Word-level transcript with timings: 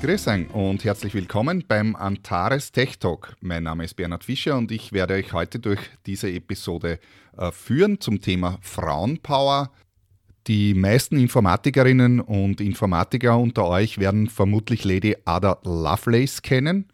Grüß 0.00 0.28
euch 0.28 0.50
und 0.54 0.82
herzlich 0.82 1.12
willkommen 1.12 1.62
beim 1.68 1.94
Antares 1.94 2.72
Tech 2.72 2.98
Talk. 2.98 3.36
Mein 3.42 3.64
Name 3.64 3.84
ist 3.84 3.96
Bernhard 3.96 4.24
Fischer 4.24 4.56
und 4.56 4.72
ich 4.72 4.94
werde 4.94 5.12
euch 5.12 5.34
heute 5.34 5.58
durch 5.58 5.78
diese 6.06 6.32
Episode 6.32 6.98
äh, 7.36 7.52
führen 7.52 8.00
zum 8.00 8.18
Thema 8.22 8.56
Frauenpower. 8.62 9.70
Die 10.46 10.72
meisten 10.72 11.18
Informatikerinnen 11.18 12.20
und 12.20 12.62
Informatiker 12.62 13.36
unter 13.36 13.66
euch 13.66 13.98
werden 13.98 14.30
vermutlich 14.30 14.84
Lady 14.84 15.16
Ada 15.26 15.58
Lovelace 15.64 16.40
kennen. 16.40 16.86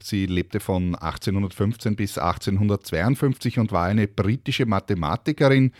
Sie 0.00 0.26
lebte 0.26 0.60
von 0.60 0.94
1815 0.94 1.96
bis 1.96 2.16
1852 2.16 3.58
und 3.58 3.72
war 3.72 3.86
eine 3.86 4.06
britische 4.06 4.66
Mathematikerin, 4.66 5.72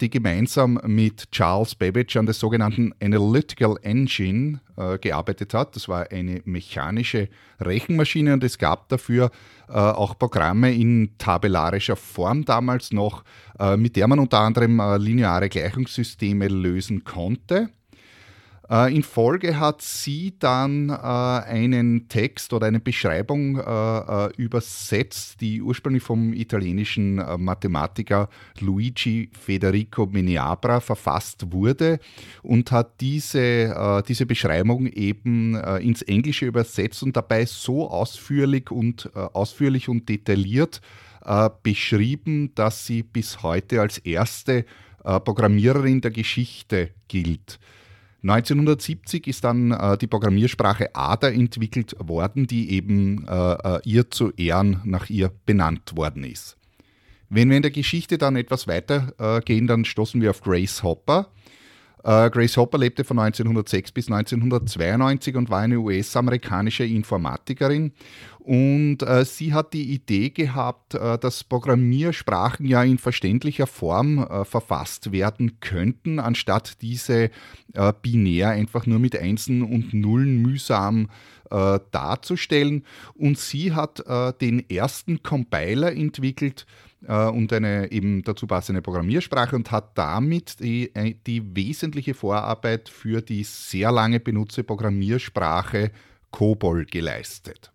die 0.00 0.10
gemeinsam 0.10 0.80
mit 0.84 1.30
Charles 1.30 1.74
Babbage 1.74 2.16
an 2.16 2.26
der 2.26 2.34
sogenannten 2.34 2.92
Analytical 3.00 3.76
Engine 3.82 4.60
äh, 4.76 4.98
gearbeitet 4.98 5.54
hat. 5.54 5.76
Das 5.76 5.88
war 5.88 6.10
eine 6.10 6.42
mechanische 6.44 7.28
Rechenmaschine 7.60 8.34
und 8.34 8.44
es 8.44 8.58
gab 8.58 8.88
dafür 8.88 9.30
äh, 9.68 9.72
auch 9.72 10.18
Programme 10.18 10.74
in 10.74 11.16
tabellarischer 11.18 11.96
Form 11.96 12.44
damals 12.44 12.92
noch, 12.92 13.24
mit 13.76 13.96
der 13.96 14.08
man 14.08 14.18
unter 14.18 14.38
anderem 14.40 14.80
lineare 14.98 15.50
Gleichungssysteme 15.50 16.48
lösen 16.48 17.04
konnte. 17.04 17.68
Äh, 18.70 18.94
in 18.94 19.02
Folge 19.02 19.58
hat 19.58 19.82
sie 19.82 20.34
dann 20.38 20.90
äh, 20.90 20.92
einen 20.92 22.08
Text 22.08 22.52
oder 22.52 22.68
eine 22.68 22.78
Beschreibung 22.78 23.58
äh, 23.58 24.32
übersetzt, 24.36 25.40
die 25.40 25.60
ursprünglich 25.60 26.04
vom 26.04 26.32
italienischen 26.32 27.16
Mathematiker 27.42 28.28
Luigi 28.60 29.30
Federico 29.32 30.06
Meniabra 30.06 30.80
verfasst 30.80 31.52
wurde 31.52 31.98
und 32.42 32.70
hat 32.70 33.00
diese, 33.00 34.02
diese 34.06 34.26
Beschreibung 34.26 34.86
eben 34.86 35.54
ins 35.54 36.02
Englische 36.02 36.46
übersetzt 36.46 37.02
und 37.02 37.16
dabei 37.16 37.46
so 37.46 37.88
ausführlich 37.90 38.70
und 38.70 39.10
ausführlich 39.14 39.88
und 39.88 40.08
detailliert 40.08 40.80
beschrieben, 41.62 42.54
dass 42.54 42.86
sie 42.86 43.02
bis 43.02 43.42
heute 43.42 43.80
als 43.80 43.98
erste 43.98 44.64
Programmiererin 45.02 46.00
der 46.00 46.10
Geschichte 46.10 46.90
gilt. 47.08 47.58
1970 48.22 49.26
ist 49.26 49.44
dann 49.44 49.72
äh, 49.72 49.96
die 49.96 50.06
Programmiersprache 50.06 50.94
ADA 50.94 51.30
entwickelt 51.30 51.96
worden, 51.98 52.46
die 52.46 52.70
eben 52.70 53.26
äh, 53.26 53.52
äh, 53.52 53.80
ihr 53.84 54.10
zu 54.10 54.30
Ehren 54.32 54.80
nach 54.84 55.08
ihr 55.08 55.32
benannt 55.46 55.96
worden 55.96 56.24
ist. 56.24 56.56
Wenn 57.30 57.48
wir 57.48 57.56
in 57.56 57.62
der 57.62 57.70
Geschichte 57.70 58.18
dann 58.18 58.36
etwas 58.36 58.66
weiter 58.66 59.14
äh, 59.18 59.66
dann 59.66 59.84
stoßen 59.84 60.20
wir 60.20 60.30
auf 60.30 60.42
Grace 60.42 60.82
Hopper. 60.82 61.30
Äh, 62.04 62.30
Grace 62.30 62.56
Hopper 62.56 62.78
lebte 62.78 63.04
von 63.04 63.18
1906 63.18 63.92
bis 63.92 64.10
1992 64.10 65.36
und 65.36 65.50
war 65.50 65.60
eine 65.60 65.78
US-amerikanische 65.78 66.84
Informatikerin. 66.84 67.92
Und 68.38 69.02
äh, 69.02 69.24
sie 69.24 69.52
hat 69.52 69.74
die 69.74 69.92
Idee 69.92 70.30
gehabt, 70.30 70.94
äh, 70.94 71.18
dass 71.18 71.44
Programmiersprachen 71.44 72.66
ja 72.66 72.82
in 72.82 72.98
verständlicher 72.98 73.66
Form 73.66 74.18
äh, 74.18 74.44
verfasst 74.44 75.12
werden 75.12 75.60
könnten, 75.60 76.18
anstatt 76.18 76.80
diese 76.80 77.30
äh, 77.74 77.92
binär 78.00 78.48
einfach 78.50 78.86
nur 78.86 78.98
mit 78.98 79.16
Einsen 79.16 79.62
und 79.62 79.92
Nullen 79.92 80.40
mühsam 80.40 81.10
äh, 81.50 81.80
darzustellen. 81.90 82.84
Und 83.14 83.38
sie 83.38 83.72
hat 83.72 84.02
den 84.40 84.68
ersten 84.70 85.22
Compiler 85.22 85.92
entwickelt, 85.92 86.66
äh, 87.06 87.28
und 87.28 87.52
eine 87.52 87.90
eben 87.92 88.22
dazu 88.22 88.46
passende 88.46 88.82
Programmiersprache 88.82 89.56
und 89.56 89.70
hat 89.70 89.96
damit 89.96 90.60
die, 90.60 90.94
äh, 90.94 91.14
die 91.26 91.56
wesentliche 91.56 92.14
Vorarbeit 92.14 92.88
für 92.88 93.22
die 93.22 93.44
sehr 93.44 93.90
lange 93.90 94.20
benutzte 94.20 94.64
Programmiersprache 94.64 95.92
COBOL 96.30 96.84
geleistet. 96.84 97.72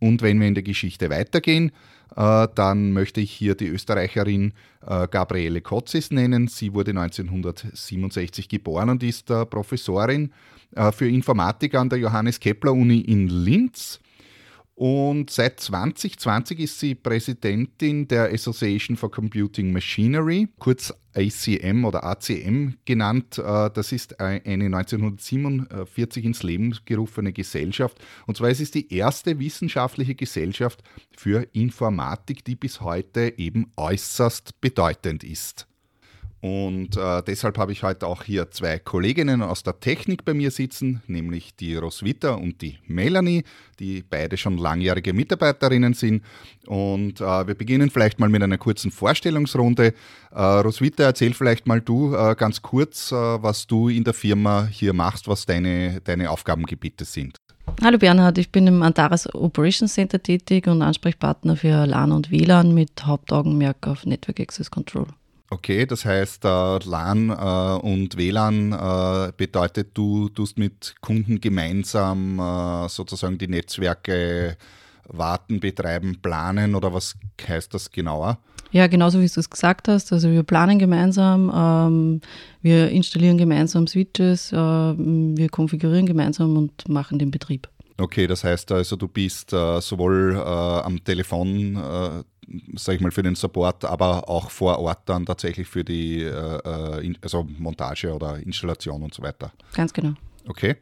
Und 0.00 0.20
wenn 0.22 0.40
wir 0.40 0.48
in 0.48 0.54
der 0.54 0.64
Geschichte 0.64 1.10
weitergehen, 1.10 1.70
äh, 2.16 2.48
dann 2.54 2.92
möchte 2.92 3.20
ich 3.20 3.30
hier 3.30 3.54
die 3.54 3.68
Österreicherin 3.68 4.52
Gabriele 5.10 5.62
Kotzis 5.62 6.10
nennen. 6.10 6.46
Sie 6.46 6.74
wurde 6.74 6.90
1967 6.90 8.50
geboren 8.50 8.90
und 8.90 9.02
ist 9.02 9.28
Professorin 9.28 10.30
für 10.92 11.08
Informatik 11.08 11.74
an 11.74 11.88
der 11.88 12.00
Johannes 12.00 12.38
Kepler 12.38 12.74
Uni 12.74 13.00
in 13.00 13.28
Linz 13.28 13.98
und 14.76 15.30
seit 15.30 15.60
2020 15.60 16.58
ist 16.58 16.80
sie 16.80 16.96
Präsidentin 16.96 18.08
der 18.08 18.32
Association 18.32 18.96
for 18.96 19.08
Computing 19.10 19.72
Machinery, 19.72 20.48
kurz 20.58 20.92
ACM 21.14 21.84
oder 21.84 22.02
ACM 22.02 22.74
genannt. 22.84 23.38
Äh, 23.38 23.70
das 23.70 23.92
ist 23.92 24.18
eine 24.18 24.42
1947 24.44 26.24
ins 26.24 26.42
Leben 26.42 26.76
gerufene 26.86 27.32
Gesellschaft. 27.32 27.98
Und 28.26 28.36
zwar 28.36 28.50
ist 28.50 28.60
es 28.60 28.72
die 28.72 28.92
erste 28.92 29.38
wissenschaftliche 29.38 30.16
Gesellschaft 30.16 30.82
für 31.16 31.46
Informatik, 31.52 32.44
die 32.44 32.56
bis 32.56 32.80
heute 32.80 33.34
eben 33.38 33.70
äußerst 33.76 34.60
bedeutend 34.60 35.22
ist. 35.22 35.68
Und 36.44 36.98
äh, 36.98 37.22
deshalb 37.22 37.56
habe 37.56 37.72
ich 37.72 37.82
heute 37.84 38.06
auch 38.06 38.22
hier 38.22 38.50
zwei 38.50 38.78
Kolleginnen 38.78 39.40
aus 39.40 39.62
der 39.62 39.80
Technik 39.80 40.26
bei 40.26 40.34
mir 40.34 40.50
sitzen, 40.50 41.02
nämlich 41.06 41.56
die 41.56 41.74
Roswitha 41.74 42.34
und 42.34 42.60
die 42.60 42.76
Melanie, 42.86 43.44
die 43.80 44.02
beide 44.02 44.36
schon 44.36 44.58
langjährige 44.58 45.14
Mitarbeiterinnen 45.14 45.94
sind. 45.94 46.22
Und 46.66 47.22
äh, 47.22 47.46
wir 47.46 47.54
beginnen 47.54 47.88
vielleicht 47.88 48.20
mal 48.20 48.28
mit 48.28 48.42
einer 48.42 48.58
kurzen 48.58 48.90
Vorstellungsrunde. 48.90 49.94
Äh, 50.32 50.42
Roswitha, 50.42 51.04
erzähl 51.04 51.32
vielleicht 51.32 51.66
mal 51.66 51.80
du 51.80 52.14
äh, 52.14 52.34
ganz 52.34 52.60
kurz, 52.60 53.10
äh, 53.10 53.14
was 53.14 53.66
du 53.66 53.88
in 53.88 54.04
der 54.04 54.12
Firma 54.12 54.68
hier 54.70 54.92
machst, 54.92 55.26
was 55.26 55.46
deine, 55.46 56.02
deine 56.02 56.28
Aufgabengebiete 56.28 57.06
sind. 57.06 57.38
Hallo 57.82 57.96
Bernhard, 57.96 58.36
ich 58.36 58.52
bin 58.52 58.66
im 58.66 58.82
Antares 58.82 59.34
Operations 59.34 59.94
Center 59.94 60.22
tätig 60.22 60.66
und 60.66 60.82
Ansprechpartner 60.82 61.56
für 61.56 61.86
LAN 61.86 62.12
und 62.12 62.30
WLAN 62.30 62.74
mit 62.74 63.06
Hauptaugenmerk 63.06 63.86
auf 63.86 64.04
Network 64.04 64.40
Access 64.40 64.70
Control. 64.70 65.06
Okay, 65.50 65.86
das 65.86 66.04
heißt, 66.04 66.44
äh, 66.44 66.78
LAN 66.84 67.30
äh, 67.30 67.86
und 67.86 68.16
WLAN 68.16 68.72
äh, 68.72 69.32
bedeutet, 69.36 69.90
du 69.94 70.28
tust 70.30 70.58
mit 70.58 70.94
Kunden 71.00 71.40
gemeinsam 71.40 72.38
äh, 72.38 72.88
sozusagen 72.88 73.38
die 73.38 73.48
Netzwerke 73.48 74.56
warten, 75.06 75.60
betreiben, 75.60 76.18
planen 76.22 76.74
oder 76.74 76.92
was 76.92 77.14
heißt 77.46 77.74
das 77.74 77.90
genauer? 77.90 78.38
Ja, 78.72 78.86
genauso 78.86 79.20
wie 79.20 79.28
du 79.28 79.38
es 79.40 79.50
gesagt 79.50 79.86
hast. 79.86 80.12
Also 80.12 80.30
wir 80.30 80.42
planen 80.42 80.78
gemeinsam, 80.78 81.52
ähm, 81.54 82.20
wir 82.62 82.88
installieren 82.88 83.38
gemeinsam 83.38 83.86
Switches, 83.86 84.50
äh, 84.50 84.56
wir 84.56 85.48
konfigurieren 85.50 86.06
gemeinsam 86.06 86.56
und 86.56 86.88
machen 86.88 87.18
den 87.18 87.30
Betrieb. 87.30 87.68
Okay, 87.96 88.26
das 88.26 88.42
heißt 88.42 88.72
also, 88.72 88.96
du 88.96 89.06
bist 89.06 89.52
äh, 89.52 89.80
sowohl 89.80 90.36
am 90.36 91.04
Telefon 91.04 92.24
sage 92.74 92.96
ich 92.96 93.02
mal, 93.02 93.10
für 93.10 93.22
den 93.22 93.34
Support, 93.34 93.84
aber 93.84 94.28
auch 94.28 94.50
vor 94.50 94.78
Ort 94.78 95.00
dann 95.06 95.26
tatsächlich 95.26 95.68
für 95.68 95.84
die 95.84 96.22
äh, 96.22 96.28
äh 96.28 97.14
also 97.22 97.46
Montage 97.58 98.12
oder 98.12 98.38
Installation 98.38 99.02
und 99.02 99.14
so 99.14 99.22
weiter. 99.22 99.52
Ganz 99.74 99.92
genau. 99.92 100.14
Okay. 100.48 100.76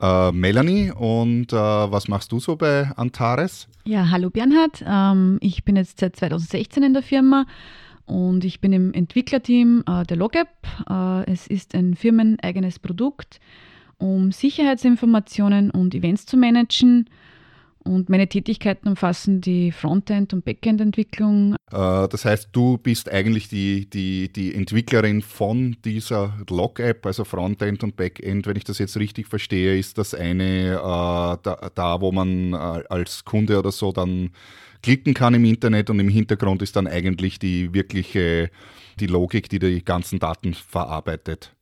Äh, 0.00 0.32
Melanie, 0.32 0.90
und 0.90 1.52
äh, 1.52 1.56
was 1.56 2.08
machst 2.08 2.30
du 2.32 2.38
so 2.38 2.56
bei 2.56 2.90
Antares? 2.96 3.66
Ja, 3.84 4.10
hallo 4.10 4.30
Bernhard. 4.30 4.84
Ähm, 4.86 5.38
ich 5.40 5.64
bin 5.64 5.76
jetzt 5.76 6.00
seit 6.00 6.16
2016 6.16 6.82
in 6.82 6.92
der 6.92 7.02
Firma 7.02 7.46
und 8.04 8.44
ich 8.44 8.60
bin 8.60 8.72
im 8.72 8.92
Entwicklerteam 8.92 9.84
äh, 9.86 10.04
der 10.04 10.16
LogApp. 10.16 10.48
Äh, 10.88 11.32
es 11.32 11.46
ist 11.46 11.74
ein 11.74 11.94
firmeneigenes 11.94 12.78
Produkt, 12.78 13.40
um 13.98 14.32
Sicherheitsinformationen 14.32 15.70
und 15.70 15.94
Events 15.94 16.26
zu 16.26 16.36
managen. 16.36 17.08
Und 17.86 18.08
meine 18.08 18.28
Tätigkeiten 18.28 18.88
umfassen 18.88 19.40
die 19.40 19.72
Frontend- 19.72 20.32
und 20.32 20.44
Backend-Entwicklung, 20.44 21.56
Äh, 21.72 22.08
das 22.08 22.24
heißt, 22.24 22.50
du 22.52 22.78
bist 22.78 23.10
eigentlich 23.10 23.48
die, 23.48 23.90
die, 23.90 24.32
die 24.32 24.54
Entwicklerin 24.54 25.22
von 25.22 25.76
dieser 25.84 26.36
Log-App, 26.48 27.04
also 27.04 27.24
Frontend 27.24 27.82
und 27.82 27.96
Backend. 27.96 28.46
Wenn 28.46 28.56
ich 28.56 28.64
das 28.64 28.78
jetzt 28.78 28.96
richtig 28.96 29.26
verstehe, 29.26 29.76
ist 29.76 29.98
das 29.98 30.14
eine 30.14 30.74
äh, 30.74 31.38
da, 31.42 31.70
da, 31.74 32.00
wo 32.00 32.12
man 32.12 32.52
äh, 32.52 32.84
als 32.88 33.24
Kunde 33.24 33.58
oder 33.58 33.72
so 33.72 33.92
dann 33.92 34.30
klicken 34.82 35.14
kann 35.14 35.34
im 35.34 35.44
Internet 35.44 35.90
und 35.90 35.98
im 35.98 36.08
Hintergrund 36.08 36.62
ist 36.62 36.76
dann 36.76 36.86
eigentlich 36.86 37.38
die 37.38 37.72
wirkliche 37.74 38.50
die 39.00 39.06
Logik, 39.06 39.48
die 39.48 39.58
die 39.58 39.84
ganzen 39.84 40.18
Daten 40.18 40.54
verarbeitet. 40.54 41.55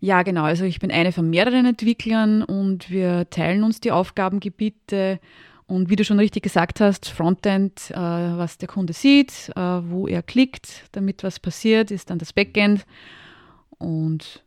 Ja, 0.00 0.22
genau. 0.22 0.42
Also 0.42 0.64
ich 0.64 0.80
bin 0.80 0.90
eine 0.90 1.12
von 1.12 1.30
mehreren 1.30 1.66
Entwicklern 1.66 2.42
und 2.42 2.90
wir 2.90 3.28
teilen 3.30 3.62
uns 3.64 3.80
die 3.80 3.92
Aufgabengebiete 3.92 5.18
und 5.66 5.88
wie 5.88 5.96
du 5.96 6.04
schon 6.04 6.18
richtig 6.18 6.42
gesagt 6.42 6.80
hast, 6.80 7.08
Frontend, 7.08 7.90
äh, 7.90 7.96
was 7.96 8.58
der 8.58 8.68
Kunde 8.68 8.92
sieht, 8.92 9.50
äh, 9.56 9.60
wo 9.60 10.06
er 10.06 10.22
klickt, 10.22 10.88
damit 10.92 11.22
was 11.22 11.40
passiert, 11.40 11.90
ist 11.90 12.10
dann 12.10 12.18
das 12.18 12.32
Backend. 12.32 12.84
Und 13.78 14.44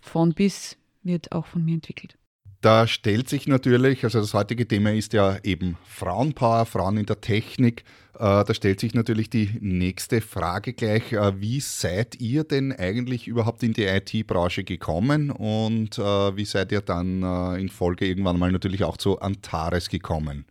von 0.00 0.34
bis 0.34 0.76
wird 1.02 1.32
auch 1.32 1.46
von 1.46 1.64
mir 1.64 1.74
entwickelt. 1.74 2.16
Da 2.62 2.86
stellt 2.86 3.28
sich 3.28 3.48
natürlich, 3.48 4.04
also 4.04 4.20
das 4.20 4.34
heutige 4.34 4.68
Thema 4.68 4.92
ist 4.92 5.12
ja 5.12 5.36
eben 5.42 5.76
Frauenpower, 5.84 6.64
Frauen 6.64 6.96
in 6.96 7.06
der 7.06 7.20
Technik. 7.20 7.82
Äh, 8.14 8.44
da 8.44 8.54
stellt 8.54 8.78
sich 8.78 8.94
natürlich 8.94 9.28
die 9.30 9.50
nächste 9.60 10.20
Frage 10.20 10.72
gleich. 10.72 11.12
Äh, 11.12 11.40
wie 11.40 11.58
seid 11.58 12.20
ihr 12.20 12.44
denn 12.44 12.72
eigentlich 12.72 13.26
überhaupt 13.26 13.64
in 13.64 13.72
die 13.72 13.82
IT-Branche 13.82 14.62
gekommen 14.62 15.32
und 15.32 15.98
äh, 15.98 16.36
wie 16.36 16.44
seid 16.44 16.70
ihr 16.70 16.82
dann 16.82 17.58
in 17.58 17.68
Folge 17.68 18.06
irgendwann 18.06 18.38
mal 18.38 18.52
natürlich 18.52 18.84
auch 18.84 18.96
zu 18.96 19.18
Antares 19.18 19.88
gekommen? 19.88 20.44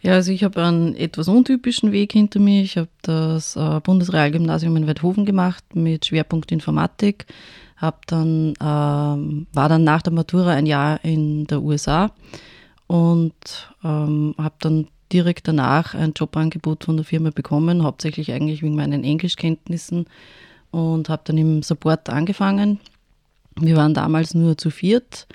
Ja, 0.00 0.12
also 0.12 0.30
ich 0.30 0.44
habe 0.44 0.62
einen 0.62 0.94
etwas 0.94 1.26
untypischen 1.26 1.90
Weg 1.90 2.12
hinter 2.12 2.38
mir. 2.38 2.62
Ich 2.62 2.76
habe 2.76 2.88
das 3.02 3.58
Bundesrealgymnasium 3.84 4.76
in 4.76 4.86
Weidhofen 4.86 5.24
gemacht 5.24 5.64
mit 5.74 6.06
Schwerpunkt 6.06 6.50
Informatik 6.50 7.26
hab 7.82 8.06
dann, 8.06 8.54
ähm, 8.60 9.46
war 9.52 9.68
dann 9.68 9.84
nach 9.84 10.02
der 10.02 10.12
Matura 10.12 10.52
ein 10.52 10.66
Jahr 10.66 11.04
in 11.04 11.46
der 11.48 11.60
USA 11.60 12.12
und 12.86 13.34
ähm, 13.82 14.34
habe 14.38 14.54
dann 14.60 14.86
direkt 15.12 15.48
danach 15.48 15.94
ein 15.94 16.12
Jobangebot 16.14 16.84
von 16.84 16.96
der 16.96 17.04
Firma 17.04 17.30
bekommen, 17.30 17.82
hauptsächlich 17.82 18.32
eigentlich 18.32 18.62
wegen 18.62 18.76
meinen 18.76 19.04
Englischkenntnissen 19.04 20.06
und 20.70 21.08
habe 21.08 21.22
dann 21.26 21.36
im 21.36 21.62
Support 21.62 22.08
angefangen. 22.08 22.78
Wir 23.56 23.76
waren 23.76 23.94
damals 23.94 24.32
nur 24.32 24.56
zu 24.56 24.70
viert. 24.70 25.26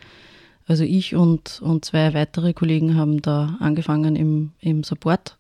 Also 0.67 0.83
ich 0.83 1.15
und, 1.15 1.61
und 1.61 1.85
zwei 1.85 2.13
weitere 2.13 2.53
Kollegen 2.53 2.95
haben 2.95 3.21
da 3.21 3.57
angefangen 3.59 4.15
im, 4.15 4.51
im 4.61 4.83
Support 4.83 5.37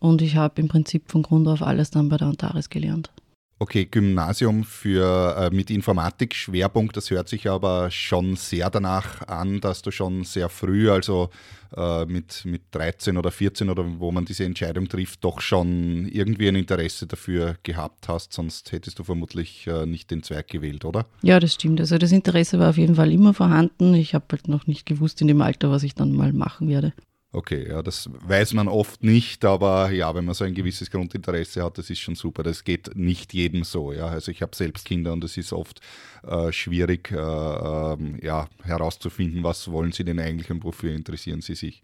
und 0.00 0.20
ich 0.20 0.36
habe 0.36 0.60
im 0.60 0.68
Prinzip 0.68 1.10
von 1.10 1.22
Grund 1.22 1.48
auf 1.48 1.62
alles 1.62 1.90
dann 1.90 2.08
bei 2.08 2.16
der 2.16 2.28
Antares 2.28 2.70
gelernt. 2.70 3.10
Okay, 3.60 3.86
Gymnasium 3.88 4.64
für, 4.64 5.36
äh, 5.38 5.54
mit 5.54 5.70
Informatik-Schwerpunkt, 5.70 6.96
das 6.96 7.10
hört 7.10 7.28
sich 7.28 7.48
aber 7.48 7.90
schon 7.90 8.34
sehr 8.34 8.68
danach 8.68 9.26
an, 9.28 9.60
dass 9.60 9.80
du 9.82 9.92
schon 9.92 10.24
sehr 10.24 10.48
früh, 10.48 10.90
also 10.90 11.30
äh, 11.76 12.04
mit, 12.06 12.44
mit 12.44 12.62
13 12.72 13.16
oder 13.16 13.30
14 13.30 13.70
oder 13.70 13.84
wo 13.98 14.10
man 14.10 14.24
diese 14.24 14.44
Entscheidung 14.44 14.88
trifft, 14.88 15.22
doch 15.22 15.40
schon 15.40 16.08
irgendwie 16.08 16.48
ein 16.48 16.56
Interesse 16.56 17.06
dafür 17.06 17.56
gehabt 17.62 18.08
hast, 18.08 18.32
sonst 18.32 18.72
hättest 18.72 18.98
du 18.98 19.04
vermutlich 19.04 19.66
äh, 19.68 19.86
nicht 19.86 20.10
den 20.10 20.24
Zweig 20.24 20.48
gewählt, 20.48 20.84
oder? 20.84 21.06
Ja, 21.22 21.38
das 21.38 21.54
stimmt. 21.54 21.80
Also 21.80 21.96
das 21.96 22.10
Interesse 22.10 22.58
war 22.58 22.70
auf 22.70 22.76
jeden 22.76 22.96
Fall 22.96 23.12
immer 23.12 23.34
vorhanden. 23.34 23.94
Ich 23.94 24.14
habe 24.14 24.24
halt 24.32 24.48
noch 24.48 24.66
nicht 24.66 24.84
gewusst 24.84 25.20
in 25.20 25.28
dem 25.28 25.40
Alter, 25.40 25.70
was 25.70 25.84
ich 25.84 25.94
dann 25.94 26.12
mal 26.12 26.32
machen 26.32 26.68
werde. 26.68 26.92
Okay, 27.34 27.68
ja, 27.68 27.82
das 27.82 28.08
weiß 28.12 28.54
man 28.54 28.68
oft 28.68 29.02
nicht, 29.02 29.44
aber 29.44 29.90
ja, 29.90 30.14
wenn 30.14 30.24
man 30.24 30.36
so 30.36 30.44
ein 30.44 30.54
gewisses 30.54 30.88
Grundinteresse 30.88 31.64
hat, 31.64 31.78
das 31.78 31.90
ist 31.90 31.98
schon 31.98 32.14
super. 32.14 32.44
Das 32.44 32.62
geht 32.62 32.94
nicht 32.94 33.34
jedem 33.34 33.64
so. 33.64 33.92
Ja. 33.92 34.06
Also 34.06 34.30
ich 34.30 34.40
habe 34.40 34.54
selbst 34.54 34.84
Kinder 34.84 35.12
und 35.12 35.24
es 35.24 35.36
ist 35.36 35.52
oft 35.52 35.80
äh, 36.24 36.52
schwierig, 36.52 37.10
äh, 37.10 37.16
äh, 37.16 37.96
ja, 38.22 38.46
herauszufinden, 38.62 39.42
was 39.42 39.72
wollen 39.72 39.90
sie 39.90 40.04
denn 40.04 40.20
eigentlich 40.20 40.48
und 40.52 40.62
wofür 40.62 40.94
interessieren 40.94 41.40
sie 41.40 41.56
sich. 41.56 41.82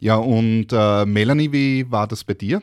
Ja, 0.00 0.16
und 0.16 0.68
äh, 0.72 1.04
Melanie, 1.04 1.52
wie 1.52 1.90
war 1.90 2.06
das 2.06 2.24
bei 2.24 2.32
dir? 2.32 2.62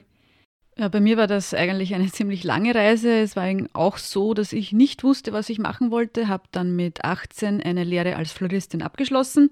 Ja, 0.78 0.88
bei 0.88 1.02
mir 1.02 1.18
war 1.18 1.28
das 1.28 1.54
eigentlich 1.54 1.94
eine 1.94 2.08
ziemlich 2.12 2.44
lange 2.44 2.74
Reise. 2.74 3.20
Es 3.20 3.36
war 3.36 3.46
auch 3.74 4.00
so, 4.00 4.34
dass 4.34 4.52
ich 4.52 4.74
nicht 4.74 5.04
wusste, 5.04 5.32
was 5.32 5.50
ich 5.50 5.60
machen 5.60 5.92
wollte, 5.92 6.28
habe 6.28 6.46
dann 6.52 6.76
mit 6.76 7.06
18 7.06 7.62
eine 7.62 7.84
Lehre 7.84 8.16
als 8.16 8.32
Floristin 8.32 8.82
abgeschlossen 8.82 9.52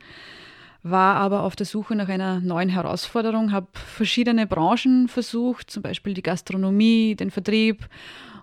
war 0.84 1.16
aber 1.16 1.44
auf 1.44 1.56
der 1.56 1.66
Suche 1.66 1.96
nach 1.96 2.10
einer 2.10 2.42
neuen 2.42 2.68
Herausforderung, 2.68 3.54
habe 3.54 3.68
verschiedene 3.74 4.46
Branchen 4.46 5.08
versucht, 5.08 5.72
zum 5.72 5.82
Beispiel 5.82 6.14
die 6.14 6.22
Gastronomie, 6.22 7.16
den 7.16 7.32
Vertrieb 7.32 7.88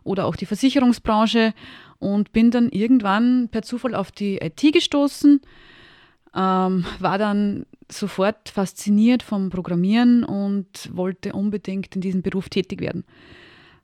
oder 0.05 0.25
auch 0.25 0.37
die 0.37 0.47
Versicherungsbranche 0.47 1.53
und 1.99 2.33
bin 2.33 2.51
dann 2.51 2.71
irgendwann 2.71 3.49
per 3.51 3.61
Zufall 3.61 3.95
auf 3.95 4.11
die 4.11 4.39
IT 4.39 4.73
gestoßen, 4.73 5.43
ähm, 6.35 6.87
war 6.99 7.19
dann 7.19 7.67
sofort 7.91 8.49
fasziniert 8.49 9.23
vom 9.23 9.51
Programmieren 9.51 10.25
und 10.25 10.89
wollte 10.95 11.35
unbedingt 11.35 11.95
in 11.95 12.01
diesem 12.01 12.23
Beruf 12.23 12.49
tätig 12.49 12.81
werden. 12.81 13.05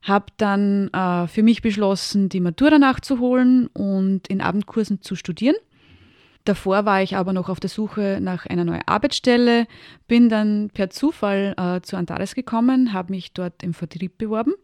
Habe 0.01 0.27
dann 0.39 0.89
äh, 0.95 1.27
für 1.27 1.43
mich 1.43 1.61
beschlossen, 1.61 2.31
die 2.31 2.41
Matura 2.41 2.79
nachzuholen 2.79 3.67
und 3.67 4.29
in 4.29 4.41
Abendkursen 4.41 5.03
zu 5.03 5.15
studieren 5.15 5.57
Davor 6.47 6.85
war 6.85 7.03
ich 7.03 7.17
aber 7.17 7.33
noch 7.33 7.49
auf 7.49 7.59
der 7.59 7.69
Suche 7.69 8.21
nach 8.23 8.47
einer 8.47 8.65
neuen 8.65 8.83
Arbeitsstelle, 8.87 9.67
bin 10.07 10.29
dann 10.29 10.71
per 10.73 10.91
Zufall 10.91 11.55
äh, 11.59 11.81
zu 11.81 11.97
Antares 11.97 12.37
gekommen, 12.37 12.93
habe 12.93 13.11
mich 13.11 13.33
dort 13.33 13.65
im 13.65 13.75
Vertrieb 13.75 14.17
beworben. 14.17 14.55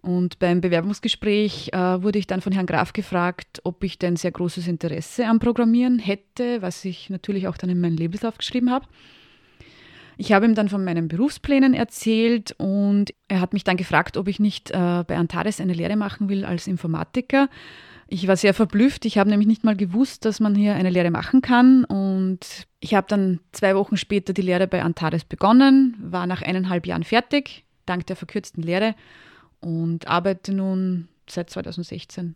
Und 0.00 0.40
beim 0.40 0.60
Bewerbungsgespräch 0.60 1.70
äh, 1.72 2.02
wurde 2.02 2.18
ich 2.18 2.26
dann 2.26 2.40
von 2.40 2.52
Herrn 2.52 2.66
Graf 2.66 2.92
gefragt, 2.92 3.60
ob 3.62 3.84
ich 3.84 4.00
denn 4.00 4.16
sehr 4.16 4.32
großes 4.32 4.66
Interesse 4.66 5.26
am 5.26 5.38
Programmieren 5.38 6.00
hätte, 6.00 6.62
was 6.62 6.84
ich 6.84 7.10
natürlich 7.10 7.46
auch 7.46 7.56
dann 7.56 7.70
in 7.70 7.80
meinen 7.80 7.96
Lebenslauf 7.96 8.36
geschrieben 8.36 8.70
habe. 8.72 8.86
Ich 10.16 10.32
habe 10.32 10.46
ihm 10.46 10.56
dann 10.56 10.68
von 10.68 10.84
meinen 10.84 11.06
Berufsplänen 11.06 11.74
erzählt 11.74 12.56
und 12.58 13.14
er 13.28 13.40
hat 13.40 13.52
mich 13.52 13.62
dann 13.62 13.76
gefragt, 13.76 14.16
ob 14.16 14.26
ich 14.26 14.40
nicht 14.40 14.72
äh, 14.72 15.04
bei 15.06 15.16
Antares 15.16 15.60
eine 15.60 15.74
Lehre 15.74 15.94
machen 15.94 16.28
will 16.28 16.44
als 16.44 16.66
Informatiker. 16.66 17.48
Ich 18.10 18.26
war 18.26 18.36
sehr 18.36 18.54
verblüfft. 18.54 19.04
Ich 19.04 19.18
habe 19.18 19.28
nämlich 19.28 19.46
nicht 19.46 19.64
mal 19.64 19.76
gewusst, 19.76 20.24
dass 20.24 20.40
man 20.40 20.54
hier 20.54 20.74
eine 20.74 20.88
Lehre 20.88 21.10
machen 21.10 21.42
kann. 21.42 21.84
Und 21.84 22.66
ich 22.80 22.94
habe 22.94 23.06
dann 23.06 23.40
zwei 23.52 23.76
Wochen 23.76 23.98
später 23.98 24.32
die 24.32 24.42
Lehre 24.42 24.66
bei 24.66 24.82
Antares 24.82 25.24
begonnen, 25.24 25.94
war 26.00 26.26
nach 26.26 26.40
eineinhalb 26.40 26.86
Jahren 26.86 27.04
fertig, 27.04 27.64
dank 27.84 28.06
der 28.06 28.16
verkürzten 28.16 28.62
Lehre 28.62 28.94
und 29.60 30.08
arbeite 30.08 30.54
nun 30.54 31.08
seit 31.28 31.50
2016. 31.50 32.34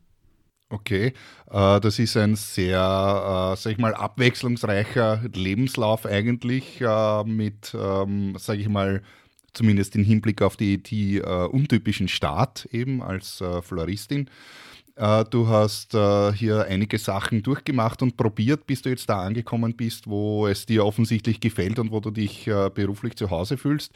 Okay, 0.69 1.13
äh, 1.51 1.81
das 1.81 1.99
ist 1.99 2.17
ein 2.17 2.35
sehr, 2.35 2.79
äh, 2.79 3.57
sag 3.57 3.73
ich 3.73 3.79
mal, 3.79 3.95
abwechslungsreicher 3.95 5.23
Lebenslauf 5.35 6.07
eigentlich 6.07 6.81
äh, 6.81 7.25
mit, 7.25 7.75
ähm, 7.79 8.37
sage 8.39 8.61
ich 8.61 8.69
mal, 8.69 9.03
zumindest 9.53 9.97
im 9.97 10.05
Hinblick 10.05 10.41
auf 10.41 10.57
die, 10.57 11.19
äh, 11.19 11.47
untypischen 11.47 12.09
Start 12.09 12.67
eben 12.73 13.03
als 13.03 13.43
Floristin. 13.63 14.31
Äh, 14.96 15.25
du 15.31 15.49
hast 15.49 15.94
äh, 15.94 16.32
hier 16.32 16.67
einige 16.67 16.99
Sachen 16.99 17.43
durchgemacht 17.43 18.03
und 18.03 18.17
probiert, 18.17 18.67
bis 18.67 18.82
du 18.82 18.91
jetzt 18.91 19.08
da 19.08 19.22
angekommen 19.22 19.75
bist, 19.75 20.06
wo 20.06 20.46
es 20.46 20.67
dir 20.67 20.84
offensichtlich 20.84 21.41
gefällt 21.41 21.79
und 21.79 21.91
wo 21.93 22.01
du 22.01 22.11
dich 22.11 22.46
äh, 22.46 22.70
beruflich 22.72 23.17
zu 23.17 23.31
Hause 23.31 23.56
fühlst. 23.56 23.93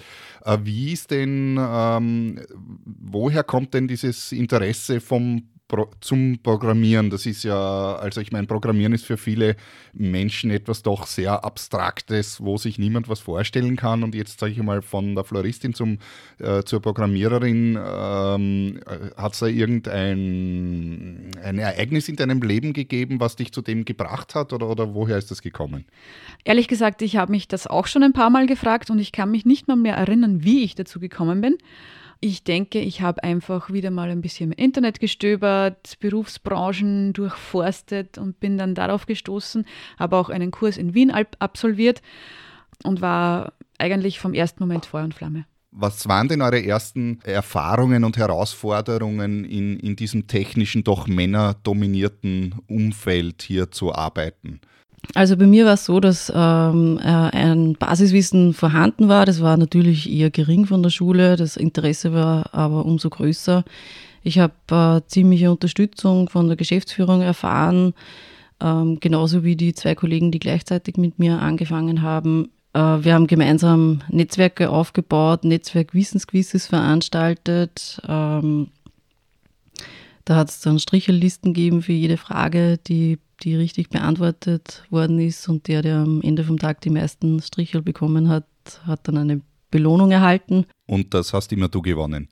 Wie 0.62 0.92
ist 0.92 1.10
denn, 1.10 1.58
ähm, 1.58 2.40
woher 2.84 3.42
kommt 3.42 3.74
denn 3.74 3.88
dieses 3.88 4.32
Interesse 4.32 5.00
vom 5.00 5.42
Pro 5.68 5.90
zum 6.00 6.38
Programmieren. 6.42 7.10
Das 7.10 7.26
ist 7.26 7.42
ja, 7.42 7.96
also 7.96 8.20
ich 8.20 8.30
meine, 8.30 8.46
Programmieren 8.46 8.92
ist 8.92 9.04
für 9.04 9.16
viele 9.16 9.56
Menschen 9.92 10.50
etwas 10.50 10.82
doch 10.82 11.06
sehr 11.06 11.44
Abstraktes, 11.44 12.40
wo 12.40 12.56
sich 12.56 12.78
niemand 12.78 13.08
was 13.08 13.20
vorstellen 13.20 13.76
kann. 13.76 14.02
Und 14.02 14.14
jetzt 14.14 14.38
sage 14.38 14.52
ich 14.52 14.62
mal 14.62 14.82
von 14.82 15.14
der 15.14 15.24
Floristin 15.24 15.74
zum, 15.74 15.98
äh, 16.38 16.62
zur 16.62 16.80
Programmiererin, 16.80 17.76
ähm, 17.76 18.80
hat 19.16 19.32
es 19.32 19.40
da 19.40 19.46
irgendein 19.46 21.32
ein 21.42 21.58
Ereignis 21.58 22.08
in 22.08 22.16
deinem 22.16 22.42
Leben 22.42 22.72
gegeben, 22.72 23.18
was 23.20 23.36
dich 23.36 23.52
zu 23.52 23.62
dem 23.62 23.84
gebracht 23.84 24.34
hat 24.34 24.52
oder, 24.52 24.68
oder 24.68 24.94
woher 24.94 25.18
ist 25.18 25.30
das 25.30 25.42
gekommen? 25.42 25.84
Ehrlich 26.44 26.68
gesagt, 26.68 27.02
ich 27.02 27.16
habe 27.16 27.32
mich 27.32 27.48
das 27.48 27.66
auch 27.66 27.86
schon 27.86 28.02
ein 28.02 28.12
paar 28.12 28.30
Mal 28.30 28.46
gefragt 28.46 28.90
und 28.90 28.98
ich 28.98 29.12
kann 29.12 29.30
mich 29.30 29.44
nicht 29.44 29.68
mal 29.68 29.76
mehr 29.76 29.96
erinnern, 29.96 30.44
wie 30.44 30.62
ich 30.62 30.74
dazu 30.74 31.00
gekommen 31.00 31.40
bin. 31.40 31.56
Ich 32.20 32.44
denke, 32.44 32.80
ich 32.80 33.02
habe 33.02 33.22
einfach 33.22 33.70
wieder 33.70 33.90
mal 33.90 34.10
ein 34.10 34.22
bisschen 34.22 34.52
im 34.52 34.58
Internet 34.58 35.00
gestöbert, 35.00 35.98
Berufsbranchen 36.00 37.12
durchforstet 37.12 38.16
und 38.16 38.40
bin 38.40 38.56
dann 38.56 38.74
darauf 38.74 39.06
gestoßen, 39.06 39.66
habe 39.98 40.16
auch 40.16 40.30
einen 40.30 40.50
Kurs 40.50 40.78
in 40.78 40.94
Wien 40.94 41.10
absolviert 41.10 42.00
und 42.84 43.00
war 43.00 43.52
eigentlich 43.78 44.18
vom 44.18 44.32
ersten 44.32 44.62
Moment 44.62 44.86
Feuer 44.86 45.04
und 45.04 45.14
Flamme. 45.14 45.44
Was 45.78 46.08
waren 46.08 46.28
denn 46.28 46.40
eure 46.40 46.64
ersten 46.64 47.20
Erfahrungen 47.22 48.04
und 48.04 48.16
Herausforderungen 48.16 49.44
in, 49.44 49.78
in 49.78 49.94
diesem 49.94 50.26
technischen, 50.26 50.84
doch 50.84 51.06
männerdominierten 51.06 52.54
Umfeld 52.66 53.42
hier 53.42 53.70
zu 53.70 53.94
arbeiten? 53.94 54.60
Also 55.14 55.36
bei 55.36 55.46
mir 55.46 55.64
war 55.64 55.74
es 55.74 55.84
so, 55.84 56.00
dass 56.00 56.32
ähm, 56.34 56.98
äh, 57.02 57.02
ein 57.06 57.74
Basiswissen 57.74 58.52
vorhanden 58.52 59.08
war. 59.08 59.24
Das 59.24 59.40
war 59.40 59.56
natürlich 59.56 60.10
eher 60.10 60.30
gering 60.30 60.66
von 60.66 60.82
der 60.82 60.90
Schule. 60.90 61.36
Das 61.36 61.56
Interesse 61.56 62.12
war 62.12 62.54
aber 62.54 62.84
umso 62.84 63.08
größer. 63.08 63.64
Ich 64.22 64.38
habe 64.38 64.54
äh, 64.70 65.08
ziemliche 65.08 65.50
Unterstützung 65.50 66.28
von 66.28 66.48
der 66.48 66.56
Geschäftsführung 66.56 67.22
erfahren, 67.22 67.94
ähm, 68.60 68.98
genauso 69.00 69.44
wie 69.44 69.54
die 69.54 69.72
zwei 69.72 69.94
Kollegen, 69.94 70.32
die 70.32 70.40
gleichzeitig 70.40 70.96
mit 70.96 71.18
mir 71.18 71.40
angefangen 71.40 72.02
haben. 72.02 72.50
Äh, 72.72 72.78
wir 72.78 73.14
haben 73.14 73.28
gemeinsam 73.28 74.02
Netzwerke 74.10 74.70
aufgebaut, 74.70 75.44
Netzwerk-Wissensquizzes 75.44 76.66
veranstaltet. 76.66 78.02
Ähm, 78.08 78.68
da 80.26 80.36
hat 80.36 80.50
es 80.50 80.60
dann 80.60 80.78
Strichellisten 80.78 81.54
gegeben 81.54 81.82
für 81.82 81.92
jede 81.92 82.16
Frage, 82.16 82.78
die, 82.78 83.18
die 83.42 83.54
richtig 83.54 83.88
beantwortet 83.88 84.82
worden 84.90 85.20
ist. 85.20 85.48
Und 85.48 85.68
der, 85.68 85.82
der 85.82 85.98
am 85.98 86.20
Ende 86.20 86.44
vom 86.44 86.58
Tag 86.58 86.80
die 86.82 86.90
meisten 86.90 87.40
Strichel 87.40 87.80
bekommen 87.80 88.28
hat, 88.28 88.44
hat 88.84 89.08
dann 89.08 89.16
eine 89.16 89.40
Belohnung 89.70 90.10
erhalten. 90.10 90.66
Und 90.86 91.14
das 91.14 91.32
hast 91.32 91.52
immer 91.52 91.68
du 91.68 91.80
gewonnen? 91.80 92.28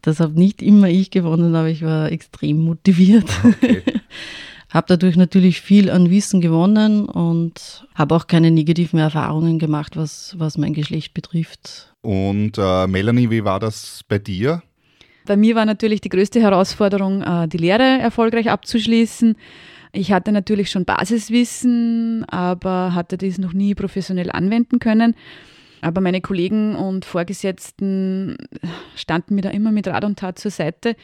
Das 0.00 0.20
habe 0.20 0.32
nicht 0.38 0.62
immer 0.62 0.88
ich 0.88 1.10
gewonnen, 1.10 1.54
aber 1.54 1.68
ich 1.68 1.82
war 1.82 2.10
extrem 2.10 2.58
motiviert. 2.60 3.30
Okay. 3.44 3.82
habe 4.70 4.86
dadurch 4.88 5.16
natürlich 5.16 5.60
viel 5.60 5.90
an 5.90 6.10
Wissen 6.10 6.40
gewonnen 6.40 7.06
und 7.06 7.86
habe 7.94 8.14
auch 8.16 8.26
keine 8.26 8.50
negativen 8.50 8.98
Erfahrungen 8.98 9.58
gemacht, 9.58 9.96
was, 9.96 10.34
was 10.38 10.56
mein 10.56 10.72
Geschlecht 10.72 11.12
betrifft. 11.12 11.94
Und 12.00 12.58
äh, 12.58 12.86
Melanie, 12.86 13.30
wie 13.30 13.44
war 13.44 13.60
das 13.60 14.00
bei 14.08 14.18
dir? 14.18 14.62
Bei 15.26 15.36
mir 15.36 15.54
war 15.54 15.64
natürlich 15.64 16.00
die 16.00 16.10
größte 16.10 16.40
Herausforderung, 16.40 17.22
äh, 17.22 17.48
die 17.48 17.56
Lehre 17.56 17.82
erfolgreich 17.82 18.50
abzuschließen. 18.50 19.36
Ich 19.92 20.12
hatte 20.12 20.32
natürlich 20.32 20.70
schon 20.70 20.84
Basiswissen, 20.84 22.24
aber 22.28 22.94
hatte 22.94 23.16
dies 23.16 23.38
noch 23.38 23.52
nie 23.52 23.74
professionell 23.74 24.30
anwenden 24.30 24.80
können. 24.80 25.14
Aber 25.80 26.00
meine 26.00 26.20
Kollegen 26.20 26.74
und 26.74 27.04
Vorgesetzten 27.04 28.36
standen 28.96 29.34
mir 29.34 29.42
da 29.42 29.50
immer 29.50 29.70
mit 29.70 29.86
Rat 29.86 30.04
und 30.04 30.18
Tat 30.18 30.38
zur 30.38 30.50
Seite. 30.50 30.96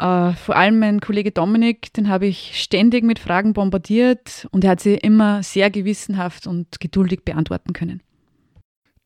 Uh, 0.00 0.32
vor 0.32 0.56
allem 0.56 0.78
mein 0.78 1.00
Kollege 1.00 1.32
Dominik, 1.32 1.92
den 1.92 2.08
habe 2.08 2.26
ich 2.26 2.58
ständig 2.60 3.04
mit 3.04 3.18
Fragen 3.18 3.52
bombardiert 3.52 4.48
und 4.50 4.64
er 4.64 4.70
hat 4.70 4.80
sie 4.80 4.94
immer 4.94 5.42
sehr 5.42 5.68
gewissenhaft 5.68 6.46
und 6.46 6.80
geduldig 6.80 7.24
beantworten 7.26 7.74
können. 7.74 8.00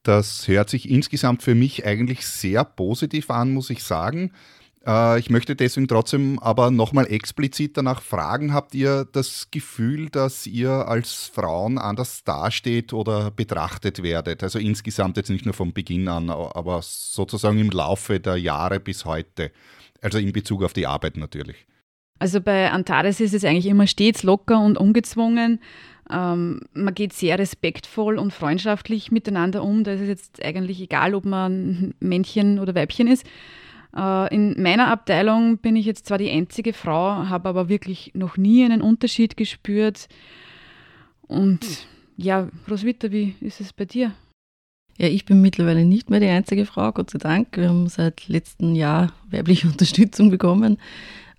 Das 0.06 0.46
hört 0.46 0.70
sich 0.70 0.88
insgesamt 0.88 1.42
für 1.42 1.56
mich 1.56 1.84
eigentlich 1.84 2.24
sehr 2.24 2.62
positiv 2.62 3.28
an, 3.28 3.52
muss 3.52 3.70
ich 3.70 3.82
sagen. 3.82 4.30
Äh, 4.86 5.18
ich 5.18 5.30
möchte 5.30 5.56
deswegen 5.56 5.88
trotzdem 5.88 6.38
aber 6.38 6.70
nochmal 6.70 7.10
explizit 7.10 7.76
danach 7.76 8.00
fragen, 8.02 8.54
habt 8.54 8.72
ihr 8.76 9.04
das 9.10 9.48
Gefühl, 9.50 10.08
dass 10.08 10.46
ihr 10.46 10.70
als 10.70 11.12
Frauen 11.12 11.76
anders 11.78 12.22
dasteht 12.22 12.92
oder 12.92 13.32
betrachtet 13.32 14.00
werdet? 14.00 14.44
Also 14.44 14.60
insgesamt 14.60 15.16
jetzt 15.16 15.30
nicht 15.30 15.44
nur 15.44 15.54
vom 15.54 15.72
Beginn 15.72 16.06
an, 16.06 16.30
aber 16.30 16.82
sozusagen 16.82 17.58
im 17.58 17.70
Laufe 17.70 18.20
der 18.20 18.36
Jahre 18.36 18.78
bis 18.78 19.06
heute. 19.06 19.50
Also 20.02 20.18
in 20.18 20.30
Bezug 20.30 20.62
auf 20.62 20.72
die 20.72 20.86
Arbeit 20.86 21.16
natürlich. 21.16 21.66
Also 22.20 22.40
bei 22.40 22.70
Antares 22.70 23.18
ist 23.18 23.34
es 23.34 23.44
eigentlich 23.44 23.66
immer 23.66 23.88
stets 23.88 24.22
locker 24.22 24.60
und 24.60 24.78
ungezwungen. 24.78 25.58
Ähm, 26.10 26.60
man 26.72 26.94
geht 26.94 27.12
sehr 27.12 27.38
respektvoll 27.38 28.18
und 28.18 28.32
freundschaftlich 28.32 29.10
miteinander 29.10 29.62
um. 29.62 29.84
Da 29.84 29.92
ist 29.92 30.02
es 30.02 30.08
jetzt 30.08 30.44
eigentlich 30.44 30.80
egal, 30.80 31.14
ob 31.14 31.24
man 31.24 31.94
Männchen 32.00 32.58
oder 32.58 32.74
Weibchen 32.74 33.08
ist. 33.08 33.26
Äh, 33.96 34.34
in 34.34 34.60
meiner 34.62 34.88
Abteilung 34.88 35.58
bin 35.58 35.74
ich 35.76 35.86
jetzt 35.86 36.06
zwar 36.06 36.18
die 36.18 36.30
einzige 36.30 36.72
Frau, 36.72 37.28
habe 37.28 37.48
aber 37.48 37.68
wirklich 37.68 38.12
noch 38.14 38.36
nie 38.36 38.64
einen 38.64 38.82
Unterschied 38.82 39.36
gespürt. 39.36 40.08
Und 41.26 41.86
ja, 42.16 42.48
Roswitha, 42.70 43.10
wie 43.10 43.34
ist 43.40 43.60
es 43.60 43.72
bei 43.72 43.84
dir? 43.84 44.12
Ja, 44.98 45.08
ich 45.08 45.26
bin 45.26 45.42
mittlerweile 45.42 45.84
nicht 45.84 46.08
mehr 46.08 46.20
die 46.20 46.26
einzige 46.26 46.64
Frau, 46.64 46.90
Gott 46.92 47.10
sei 47.10 47.18
Dank. 47.18 47.56
Wir 47.56 47.68
haben 47.68 47.88
seit 47.88 48.28
letztem 48.28 48.74
Jahr 48.74 49.12
weibliche 49.30 49.68
Unterstützung 49.72 50.30
bekommen. 50.30 50.78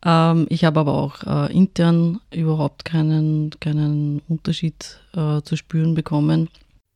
Ähm, 0.05 0.45
ich 0.49 0.63
habe 0.63 0.79
aber 0.79 0.93
auch 0.93 1.23
äh, 1.23 1.53
intern 1.53 2.19
überhaupt 2.31 2.85
keinen, 2.85 3.51
keinen 3.59 4.21
Unterschied 4.27 4.99
äh, 5.15 5.41
zu 5.41 5.55
spüren 5.55 5.95
bekommen. 5.95 6.49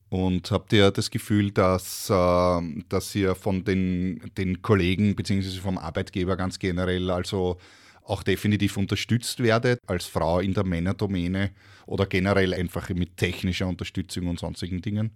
Und 0.10 0.51
habt 0.51 0.74
ihr 0.74 0.91
das 0.91 1.10
Gefühl, 1.10 1.51
dass, 1.51 2.10
äh, 2.10 2.62
dass 2.89 3.15
ihr 3.15 3.34
von 3.34 3.63
den, 3.63 4.22
den 4.38 4.62
Kollegen 4.62 5.15
bzw. 5.15 5.60
vom 5.60 5.77
Arbeitgeber 5.77 6.36
ganz 6.36 6.60
generell 6.60 7.10
also 7.10 7.58
auch 8.03 8.24
definitiv 8.24 8.77
unterstützt 8.77 9.41
werdet 9.41 9.79
als 9.88 10.05
Frau 10.05 10.39
in 10.39 10.53
der 10.53 10.65
Männerdomäne 10.65 11.51
oder 11.86 12.05
generell 12.05 12.53
einfach 12.53 12.89
mit 12.89 13.17
technischer 13.17 13.67
Unterstützung 13.67 14.27
und 14.27 14.39
sonstigen 14.39 14.81
Dingen? 14.81 15.12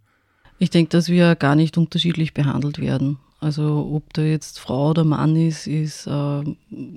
Ich 0.59 0.69
denke, 0.69 0.89
dass 0.91 1.09
wir 1.09 1.35
gar 1.35 1.55
nicht 1.55 1.77
unterschiedlich 1.77 2.33
behandelt 2.33 2.79
werden. 2.79 3.17
Also 3.39 3.91
ob 3.93 4.13
da 4.13 4.21
jetzt 4.23 4.59
Frau 4.59 4.91
oder 4.91 5.03
Mann 5.03 5.35
ist, 5.35 5.67
ist 5.67 6.07
äh, 6.07 6.43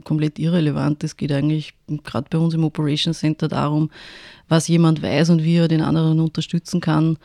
komplett 0.05 0.39
irrelevant. 0.39 1.03
Es 1.05 1.17
geht 1.17 1.33
eigentlich 1.33 1.75
gerade 2.05 2.29
bei 2.31 2.39
uns 2.39 2.55
im 2.55 2.65
Operation 2.65 3.13
Center 3.13 3.49
darum, 3.49 3.91
was 4.49 4.69
jemand 4.69 5.03
weiß 5.03 5.31
und 5.31 5.43
wie 5.43 5.57
er 5.57 5.69
den 5.69 5.83
anderen 5.83 6.21
unterstützen 6.21 6.81
kann. 6.81 7.19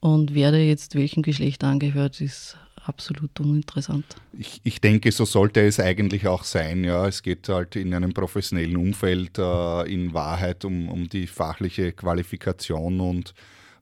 Und 0.00 0.34
wer 0.34 0.52
da 0.52 0.58
jetzt 0.58 0.94
welchem 0.94 1.22
Geschlecht 1.22 1.64
angehört, 1.64 2.20
ist 2.20 2.56
absolut 2.84 3.38
uninteressant. 3.40 4.04
Ich, 4.38 4.60
ich 4.64 4.80
denke, 4.80 5.12
so 5.12 5.24
sollte 5.24 5.60
es 5.60 5.78
eigentlich 5.78 6.26
auch 6.26 6.44
sein. 6.44 6.84
Ja, 6.84 7.06
es 7.06 7.22
geht 7.22 7.48
halt 7.48 7.76
in 7.76 7.94
einem 7.94 8.12
professionellen 8.12 8.76
Umfeld 8.76 9.38
äh, 9.38 9.92
in 9.92 10.14
Wahrheit 10.14 10.64
um, 10.64 10.88
um 10.88 11.08
die 11.08 11.26
fachliche 11.26 11.92
Qualifikation 11.92 13.00
und, 13.00 13.34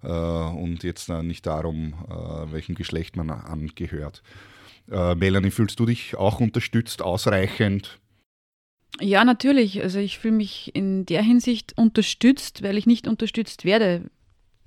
äh, 0.02 0.08
und 0.08 0.82
jetzt 0.82 1.08
äh, 1.08 1.22
nicht 1.22 1.46
darum, 1.46 1.94
äh, 2.08 2.52
welchem 2.52 2.74
Geschlecht 2.74 3.16
man 3.16 3.30
angehört. 3.30 4.22
Äh, 4.90 5.14
Melanie, 5.14 5.50
fühlst 5.50 5.78
du 5.78 5.86
dich 5.86 6.16
auch 6.16 6.40
unterstützt, 6.40 7.02
ausreichend? 7.02 7.98
Ja, 9.00 9.24
natürlich. 9.24 9.82
Also 9.82 9.98
ich 9.98 10.18
fühle 10.18 10.36
mich 10.36 10.74
in 10.74 11.06
der 11.06 11.22
Hinsicht 11.22 11.76
unterstützt, 11.76 12.62
weil 12.62 12.76
ich 12.76 12.86
nicht 12.86 13.06
unterstützt 13.06 13.64
werde. 13.64 14.10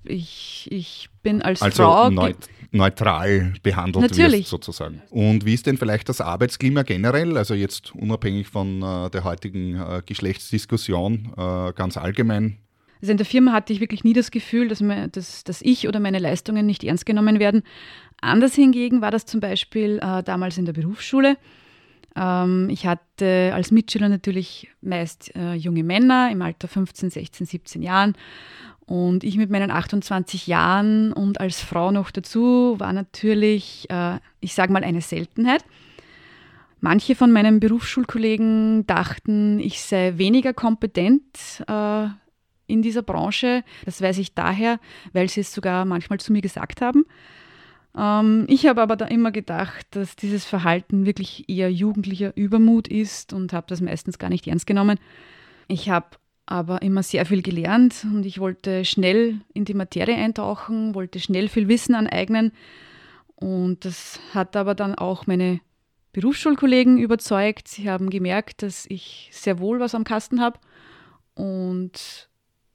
Ich, 0.04 0.68
ich 0.70 1.08
bin 1.22 1.42
als 1.42 1.62
also 1.62 1.82
Frau. 1.82 2.10
Neut 2.10 2.36
neutral 2.74 3.52
behandelt 3.62 4.10
natürlich. 4.10 4.40
wirst, 4.40 4.50
sozusagen. 4.50 5.00
Und 5.10 5.44
wie 5.44 5.54
ist 5.54 5.66
denn 5.66 5.78
vielleicht 5.78 6.08
das 6.08 6.20
Arbeitsklima 6.20 6.82
generell, 6.82 7.38
also 7.38 7.54
jetzt 7.54 7.94
unabhängig 7.94 8.48
von 8.48 8.82
äh, 8.82 9.10
der 9.10 9.24
heutigen 9.24 9.76
äh, 9.76 10.02
Geschlechtsdiskussion, 10.04 11.32
äh, 11.36 11.72
ganz 11.72 11.96
allgemein? 11.96 12.58
Also 13.00 13.12
in 13.12 13.18
der 13.18 13.26
Firma 13.26 13.52
hatte 13.52 13.72
ich 13.72 13.80
wirklich 13.80 14.02
nie 14.02 14.14
das 14.14 14.30
Gefühl, 14.30 14.68
dass, 14.68 14.80
mir, 14.80 15.08
dass, 15.08 15.44
dass 15.44 15.62
ich 15.62 15.86
oder 15.86 16.00
meine 16.00 16.18
Leistungen 16.18 16.66
nicht 16.66 16.82
ernst 16.84 17.06
genommen 17.06 17.38
werden. 17.38 17.62
Anders 18.24 18.54
hingegen 18.54 19.00
war 19.00 19.10
das 19.10 19.26
zum 19.26 19.40
Beispiel 19.40 20.00
äh, 20.02 20.22
damals 20.22 20.58
in 20.58 20.64
der 20.64 20.72
Berufsschule. 20.72 21.36
Ähm, 22.16 22.68
ich 22.70 22.86
hatte 22.86 23.52
als 23.54 23.70
Mitschüler 23.70 24.08
natürlich 24.08 24.70
meist 24.80 25.34
äh, 25.36 25.54
junge 25.54 25.84
Männer 25.84 26.30
im 26.30 26.42
Alter 26.42 26.68
15, 26.68 27.10
16, 27.10 27.46
17 27.46 27.82
Jahren. 27.82 28.14
Und 28.86 29.24
ich 29.24 29.36
mit 29.36 29.50
meinen 29.50 29.70
28 29.70 30.46
Jahren 30.46 31.12
und 31.12 31.40
als 31.40 31.60
Frau 31.60 31.90
noch 31.90 32.10
dazu 32.10 32.74
war 32.78 32.92
natürlich, 32.92 33.88
äh, 33.90 34.18
ich 34.40 34.54
sage 34.54 34.72
mal, 34.72 34.84
eine 34.84 35.00
Seltenheit. 35.00 35.64
Manche 36.80 37.14
von 37.14 37.32
meinen 37.32 37.60
Berufsschulkollegen 37.60 38.86
dachten, 38.86 39.58
ich 39.58 39.80
sei 39.80 40.18
weniger 40.18 40.52
kompetent 40.52 41.64
äh, 41.66 42.08
in 42.66 42.82
dieser 42.82 43.00
Branche. 43.00 43.64
Das 43.86 44.02
weiß 44.02 44.18
ich 44.18 44.34
daher, 44.34 44.78
weil 45.14 45.30
sie 45.30 45.40
es 45.40 45.54
sogar 45.54 45.86
manchmal 45.86 46.20
zu 46.20 46.30
mir 46.32 46.42
gesagt 46.42 46.82
haben. 46.82 47.06
Ähm, 47.96 48.46
ich 48.48 48.66
habe 48.66 48.82
aber 48.82 48.96
da 48.96 49.06
immer 49.06 49.30
gedacht, 49.32 49.86
dass 49.90 50.16
dieses 50.16 50.44
Verhalten 50.44 51.06
wirklich 51.06 51.48
eher 51.48 51.70
jugendlicher 51.70 52.36
Übermut 52.36 52.88
ist 52.88 53.32
und 53.32 53.52
habe 53.52 53.66
das 53.68 53.80
meistens 53.80 54.18
gar 54.18 54.30
nicht 54.30 54.46
ernst 54.46 54.66
genommen. 54.66 54.98
Ich 55.68 55.88
habe 55.88 56.06
aber 56.46 56.82
immer 56.82 57.02
sehr 57.02 57.24
viel 57.24 57.42
gelernt 57.42 58.04
und 58.04 58.26
ich 58.26 58.38
wollte 58.38 58.84
schnell 58.84 59.40
in 59.54 59.64
die 59.64 59.74
Materie 59.74 60.16
eintauchen, 60.16 60.94
wollte 60.94 61.20
schnell 61.20 61.48
viel 61.48 61.68
Wissen 61.68 61.94
aneignen. 61.94 62.52
Und 63.36 63.84
das 63.84 64.20
hat 64.34 64.56
aber 64.56 64.74
dann 64.74 64.94
auch 64.94 65.26
meine 65.26 65.60
Berufsschulkollegen 66.12 66.98
überzeugt. 66.98 67.68
Sie 67.68 67.90
haben 67.90 68.10
gemerkt, 68.10 68.62
dass 68.62 68.86
ich 68.88 69.30
sehr 69.32 69.58
wohl 69.58 69.80
was 69.80 69.94
am 69.94 70.04
Kasten 70.04 70.40
habe 70.40 70.58
und 71.34 72.28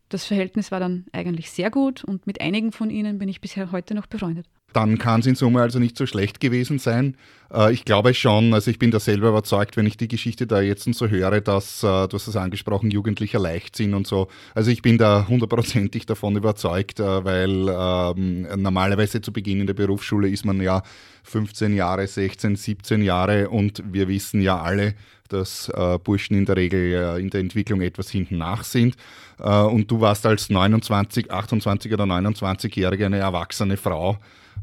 das 0.10 0.26
Verhältnis 0.26 0.72
war 0.72 0.80
dann 0.80 1.06
eigentlich 1.14 1.52
sehr 1.52 1.70
gut 1.70 2.04
und 2.04 2.26
mit 2.26 2.42
einigen 2.42 2.72
von 2.72 2.90
ihnen 2.90 3.20
bin 3.20 3.30
ich 3.30 3.42
bisher 3.42 3.72
heute 3.72 3.94
noch 3.94 4.08
befreundet. 4.08 4.48
Dann 4.74 4.98
kann 4.98 5.22
es 5.22 5.26
in 5.26 5.36
Summe 5.36 5.62
also 5.62 5.80
nicht 5.80 5.98
so 5.98 6.06
schlecht 6.06 6.40
gewesen 6.40 6.80
sein. 6.80 7.16
Äh, 7.54 7.74
ich 7.74 7.86
glaube 7.86 8.14
schon, 8.14 8.54
also 8.54 8.70
ich 8.70 8.80
bin 8.80 8.92
da 8.92 9.00
selber 9.00 9.30
überzeugt, 9.30 9.78
wenn 9.78 9.86
ich 9.86 9.98
die 9.98 10.08
Geschichte 10.08 10.48
da 10.48 10.62
jetzt 10.62 10.92
so 10.94 11.08
höre, 11.08 11.42
dass, 11.42 11.84
äh, 11.84 12.08
du 12.08 12.14
hast 12.14 12.28
es 12.28 12.36
angesprochen, 12.36 12.92
jugendlicher 12.92 13.40
Leichtsinn 13.40 13.94
und 13.94 14.08
so. 14.08 14.28
Also 14.54 14.72
ich 14.72 14.82
bin 14.82 14.98
da 14.98 15.28
hundertprozentig 15.28 16.06
davon 16.06 16.36
überzeugt, 16.36 17.00
äh, 17.00 17.26
weil 17.26 17.68
ähm, 17.70 18.48
normalerweise 18.62 19.22
zu 19.22 19.34
Beginn 19.34 19.62
in 19.62 19.68
der 19.68 19.74
Berufsschule 19.74 20.30
ist 20.30 20.46
man 20.46 20.62
ja 20.62 20.84
15 21.24 21.76
Jahre, 21.76 22.08
16, 22.08 22.56
17 22.56 23.02
Jahre 23.02 23.50
und 23.50 23.84
wir 23.92 24.08
wissen 24.08 24.42
ja 24.42 24.62
alle, 24.62 24.96
dass 25.30 25.70
äh, 25.70 25.98
Burschen 26.04 26.38
in 26.38 26.46
der 26.46 26.58
Regel 26.58 26.94
äh, 26.94 27.22
in 27.22 27.30
der 27.30 27.40
Entwicklung 27.40 27.82
etwas 27.82 28.10
hinten 28.10 28.38
nach 28.38 28.64
sind. 28.64 28.96
Äh, 29.40 29.50
und 29.50 29.90
du 29.90 30.02
warst 30.02 30.26
als 30.26 30.50
29, 30.50 31.32
28 31.32 31.94
oder 31.94 32.06
29-Jährige 32.06 33.06
eine 33.06 33.20
erwachsene 33.20 33.78
Frau, 33.78 34.18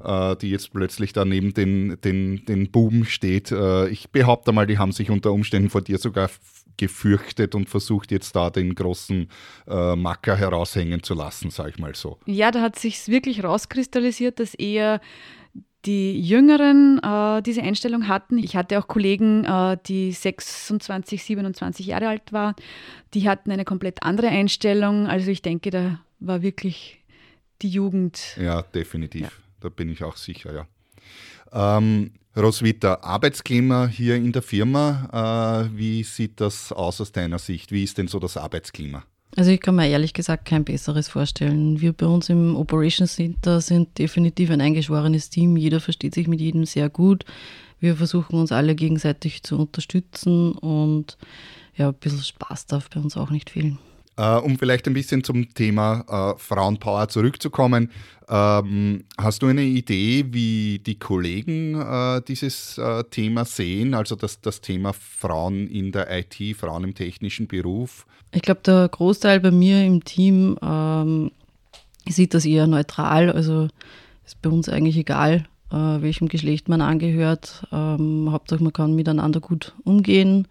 äh, 0.05 0.37
die 0.37 0.51
jetzt 0.51 0.73
plötzlich 0.73 1.13
da 1.13 1.25
neben 1.25 1.55
den, 1.55 1.99
den, 2.03 2.45
den 2.47 2.71
Buben 2.71 3.05
steht. 3.05 3.53
Äh, 3.53 3.89
ich 3.89 4.11
behaupte 4.11 4.53
mal, 4.53 4.67
die 4.67 4.79
haben 4.79 4.93
sich 4.93 5.11
unter 5.11 5.33
Umständen 5.33 5.71
vor 5.71 5.83
dir 5.83 5.99
sogar 5.99 6.31
gefürchtet 6.77 7.55
und 7.55 7.69
versucht 7.69 8.11
jetzt 8.13 8.37
da 8.37 8.51
den 8.51 8.75
großen 8.75 9.29
äh, 9.67 9.97
Macker 9.97 10.37
heraushängen 10.37 11.03
zu 11.03 11.15
lassen, 11.15 11.51
sage 11.51 11.71
ich 11.71 11.79
mal 11.79 11.95
so. 11.95 12.19
Ja, 12.27 12.51
da 12.51 12.61
hat 12.61 12.79
sich 12.79 13.09
wirklich 13.09 13.43
rauskristallisiert, 13.43 14.41
dass 14.41 14.55
eher 14.55 15.01
die 15.87 16.21
Jüngeren 16.21 17.01
äh, 17.03 17.43
diese 17.43 17.63
Einstellung 17.63 18.09
hatten. 18.09 18.39
Ich 18.39 18.57
hatte 18.57 18.79
auch 18.79 18.89
Kollegen, 18.89 19.45
äh, 19.45 19.79
die 19.87 20.13
26, 20.13 21.23
27 21.23 21.87
Jahre 21.87 22.09
alt 22.09 22.33
waren. 22.33 22.55
Die 23.15 23.29
hatten 23.29 23.53
eine 23.53 23.65
komplett 23.65 24.03
andere 24.03 24.29
Einstellung. 24.29 25.07
Also 25.07 25.31
ich 25.31 25.43
denke, 25.43 25.71
da 25.71 26.01
war 26.19 26.43
wirklich 26.43 27.05
die 27.63 27.69
Jugend. 27.69 28.37
Ja, 28.41 28.63
definitiv. 28.63 29.23
Ja. 29.23 29.46
Da 29.61 29.69
bin 29.69 29.89
ich 29.89 30.05
auch 30.05 30.17
sicher, 30.17 30.53
ja. 30.55 30.67
Ähm, 31.53 32.13
Roswitha, 32.37 32.99
Arbeitsklima 33.03 33.87
hier 33.87 34.17
in 34.17 34.33
der 34.33 34.43
Firma, 34.43 35.69
äh, 35.71 35.77
wie 35.77 36.03
sieht 36.03 36.41
das 36.41 36.71
aus 36.73 37.01
aus 37.01 37.13
deiner 37.13 37.39
Sicht? 37.39 37.73
Wie 37.73 37.83
ist 37.83 37.97
denn 37.97 38.09
so 38.09 38.19
das 38.19 38.37
Arbeitsklima? 38.37 39.05
Also 39.37 39.51
ich 39.51 39.61
kann 39.61 39.77
mir 39.77 39.89
ehrlich 39.89 40.15
gesagt 40.15 40.47
kein 40.47 40.65
besseres 40.65 41.09
vorstellen. 41.09 41.81
Wir 41.81 41.93
bei 41.93 42.07
uns 42.07 42.29
im 42.29 42.57
Operations 42.57 43.15
Center 43.15 43.61
sind 43.61 43.99
definitiv 43.99 44.51
ein 44.51 44.61
eingeschworenes 44.61 45.31
Team. 45.31 45.57
Jeder 45.57 45.81
versteht 45.81 46.15
sich 46.15 46.27
mit 46.27 46.41
jedem 46.41 46.65
sehr 46.65 46.89
gut. 46.89 47.25
Wir 47.81 47.97
versuchen 47.97 48.39
uns 48.39 48.53
alle 48.53 48.75
gegenseitig 48.75 49.43
zu 49.43 49.59
unterstützen 49.59 50.53
und 50.53 51.19
ja, 51.77 51.89
ein 51.89 51.95
bisschen 51.95 52.23
Spaß 52.23 52.67
darf 52.67 52.89
bei 52.89 53.01
uns 53.01 53.17
auch 53.17 53.31
nicht 53.31 53.51
fehlen. 53.51 53.79
Uh, 54.19 54.41
um 54.43 54.59
vielleicht 54.59 54.87
ein 54.87 54.95
bisschen 54.95 55.23
zum 55.23 55.53
Thema 55.53 56.05
uh, 56.09 56.39
Frauenpower 56.39 57.09
zurückzukommen. 57.09 57.91
Ähm, 58.29 59.05
hast 59.19 59.43
du 59.43 59.47
eine 59.47 59.63
Idee, 59.63 60.25
wie 60.31 60.79
die 60.79 60.99
Kollegen 60.99 61.75
uh, 61.75 62.21
dieses 62.21 62.81
Thema 63.11 63.45
sehen, 63.45 63.93
also 63.93 64.17
das, 64.17 64.41
das 64.41 64.63
Thema 64.63 64.95
Frauen 64.95 65.69
in 65.69 65.93
der 65.93 66.09
IT, 66.11 66.57
Frauen 66.57 66.85
im 66.85 66.95
technischen 66.95 67.47
Beruf? 67.47 68.07
Ich 68.33 68.43
glaube, 68.43 68.61
der 68.65 68.89
Großteil 68.89 69.41
bei 69.41 69.51
mir 69.51 69.85
im 69.85 70.03
Team 70.03 70.59
ähm, 70.63 71.31
sieht 72.09 72.35
das 72.35 72.45
eher 72.45 72.67
neutral. 72.67 73.31
Also 73.31 73.69
ist 74.25 74.41
bei 74.43 74.51
uns 74.51 74.69
eigentlich 74.69 74.97
egal, 74.97 75.47
äh, 75.71 75.77
welchem 75.77 76.29
Geschlecht 76.29 76.69
man 76.69 76.81
angehört. 76.81 77.67
Ähm, 77.73 78.29
Hauptsache, 78.31 78.63
man 78.63 78.73
kann 78.73 78.95
miteinander 78.95 79.41
gut 79.41 79.75
umgehen 79.85 80.49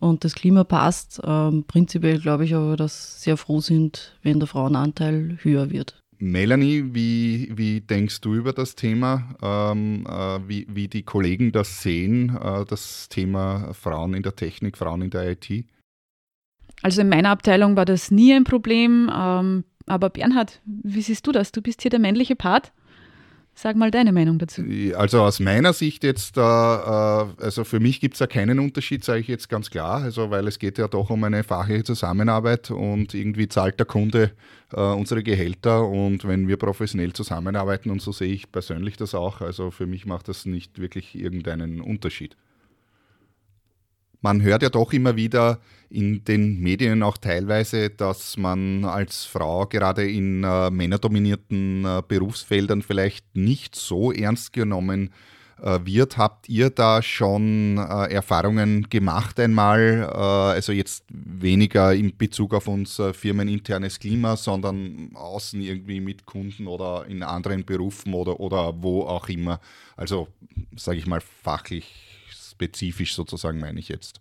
und 0.00 0.24
das 0.24 0.34
Klima 0.34 0.64
passt. 0.64 1.20
Ähm, 1.24 1.64
prinzipiell 1.66 2.18
glaube 2.18 2.44
ich 2.44 2.54
aber, 2.54 2.76
dass 2.76 3.22
sehr 3.22 3.36
froh 3.36 3.60
sind, 3.60 4.18
wenn 4.22 4.40
der 4.40 4.48
Frauenanteil 4.48 5.38
höher 5.42 5.70
wird. 5.70 6.02
Melanie, 6.18 6.84
wie, 6.92 7.50
wie 7.54 7.80
denkst 7.80 8.20
du 8.20 8.34
über 8.34 8.52
das 8.52 8.74
Thema, 8.74 9.36
ähm, 9.40 10.04
äh, 10.06 10.40
wie, 10.46 10.66
wie 10.68 10.88
die 10.88 11.02
Kollegen 11.02 11.50
das 11.52 11.82
sehen, 11.82 12.36
äh, 12.36 12.64
das 12.66 13.08
Thema 13.08 13.72
Frauen 13.72 14.12
in 14.12 14.22
der 14.22 14.36
Technik, 14.36 14.76
Frauen 14.76 15.02
in 15.02 15.10
der 15.10 15.30
IT? 15.30 15.64
Also 16.82 17.00
in 17.00 17.08
meiner 17.08 17.30
Abteilung 17.30 17.76
war 17.76 17.86
das 17.86 18.10
nie 18.10 18.34
ein 18.34 18.44
Problem. 18.44 19.10
Ähm, 19.14 19.64
aber 19.86 20.10
Bernhard, 20.10 20.60
wie 20.66 21.02
siehst 21.02 21.26
du 21.26 21.32
das? 21.32 21.52
Du 21.52 21.62
bist 21.62 21.82
hier 21.82 21.90
der 21.90 22.00
männliche 22.00 22.36
Part. 22.36 22.72
Sag 23.54 23.76
mal 23.76 23.90
deine 23.90 24.12
Meinung 24.12 24.38
dazu. 24.38 24.62
Also 24.96 25.22
aus 25.22 25.38
meiner 25.38 25.72
Sicht 25.72 26.02
jetzt, 26.02 26.38
äh, 26.38 26.40
also 26.40 27.64
für 27.64 27.78
mich 27.78 28.00
gibt 28.00 28.14
es 28.14 28.20
ja 28.20 28.26
keinen 28.26 28.58
Unterschied, 28.58 29.04
sage 29.04 29.20
ich 29.20 29.28
jetzt 29.28 29.48
ganz 29.48 29.70
klar, 29.70 30.02
also 30.02 30.30
weil 30.30 30.46
es 30.48 30.58
geht 30.58 30.78
ja 30.78 30.88
doch 30.88 31.10
um 31.10 31.22
eine 31.24 31.44
fachliche 31.44 31.84
Zusammenarbeit 31.84 32.70
und 32.70 33.12
irgendwie 33.12 33.48
zahlt 33.48 33.78
der 33.78 33.86
Kunde 33.86 34.30
äh, 34.72 34.80
unsere 34.80 35.22
Gehälter 35.22 35.86
und 35.86 36.26
wenn 36.26 36.48
wir 36.48 36.56
professionell 36.56 37.12
zusammenarbeiten 37.12 37.90
und 37.90 38.00
so 38.00 38.12
sehe 38.12 38.32
ich 38.32 38.50
persönlich 38.50 38.96
das 38.96 39.14
auch, 39.14 39.42
also 39.42 39.70
für 39.70 39.86
mich 39.86 40.06
macht 40.06 40.28
das 40.28 40.46
nicht 40.46 40.78
wirklich 40.78 41.14
irgendeinen 41.14 41.82
Unterschied 41.82 42.36
man 44.20 44.42
hört 44.42 44.62
ja 44.62 44.68
doch 44.68 44.92
immer 44.92 45.16
wieder 45.16 45.60
in 45.88 46.24
den 46.24 46.60
Medien 46.60 47.02
auch 47.02 47.16
teilweise, 47.18 47.90
dass 47.90 48.36
man 48.36 48.84
als 48.84 49.24
Frau 49.24 49.66
gerade 49.66 50.08
in 50.08 50.44
äh, 50.44 50.70
männerdominierten 50.70 51.84
äh, 51.84 52.02
Berufsfeldern 52.06 52.82
vielleicht 52.82 53.36
nicht 53.36 53.74
so 53.74 54.12
ernst 54.12 54.52
genommen 54.52 55.10
äh, 55.60 55.80
wird. 55.84 56.16
Habt 56.16 56.48
ihr 56.48 56.70
da 56.70 57.02
schon 57.02 57.76
äh, 57.78 58.12
Erfahrungen 58.12 58.88
gemacht 58.88 59.40
einmal? 59.40 60.08
Äh, 60.12 60.16
also 60.16 60.72
jetzt 60.72 61.04
weniger 61.08 61.92
in 61.92 62.16
Bezug 62.16 62.54
auf 62.54 62.68
unser 62.68 63.12
firmeninternes 63.12 63.98
Klima, 63.98 64.36
sondern 64.36 65.10
außen 65.14 65.60
irgendwie 65.60 66.00
mit 66.00 66.24
Kunden 66.24 66.68
oder 66.68 67.04
in 67.08 67.24
anderen 67.24 67.64
Berufen 67.64 68.14
oder, 68.14 68.38
oder 68.38 68.74
wo 68.80 69.02
auch 69.02 69.28
immer. 69.28 69.60
Also 69.96 70.28
sage 70.76 70.98
ich 70.98 71.06
mal 71.06 71.20
fachlich 71.20 72.09
spezifisch 72.60 73.14
sozusagen 73.14 73.58
meine 73.58 73.80
ich 73.80 73.88
jetzt? 73.88 74.20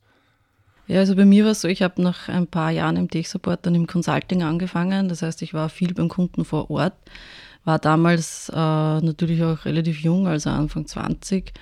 Ja, 0.87 0.99
also 0.99 1.15
bei 1.15 1.25
mir 1.25 1.43
war 1.43 1.51
es 1.51 1.61
so, 1.61 1.67
ich 1.67 1.81
habe 1.81 2.01
nach 2.01 2.29
ein 2.29 2.47
paar 2.47 2.71
Jahren 2.71 2.95
im 2.95 3.09
Tech-Support 3.09 3.65
dann 3.65 3.75
im 3.75 3.85
Consulting 3.85 4.41
angefangen. 4.41 5.09
Das 5.09 5.21
heißt, 5.21 5.41
ich 5.41 5.53
war 5.53 5.69
viel 5.69 5.93
beim 5.93 6.09
Kunden 6.09 6.45
vor 6.45 6.71
Ort, 6.71 6.95
war 7.63 7.77
damals 7.77 8.49
äh, 8.49 8.55
natürlich 8.55 9.43
auch 9.43 9.65
relativ 9.65 9.99
jung, 9.99 10.27
also 10.27 10.49
Anfang 10.49 10.87
20. 10.87 11.53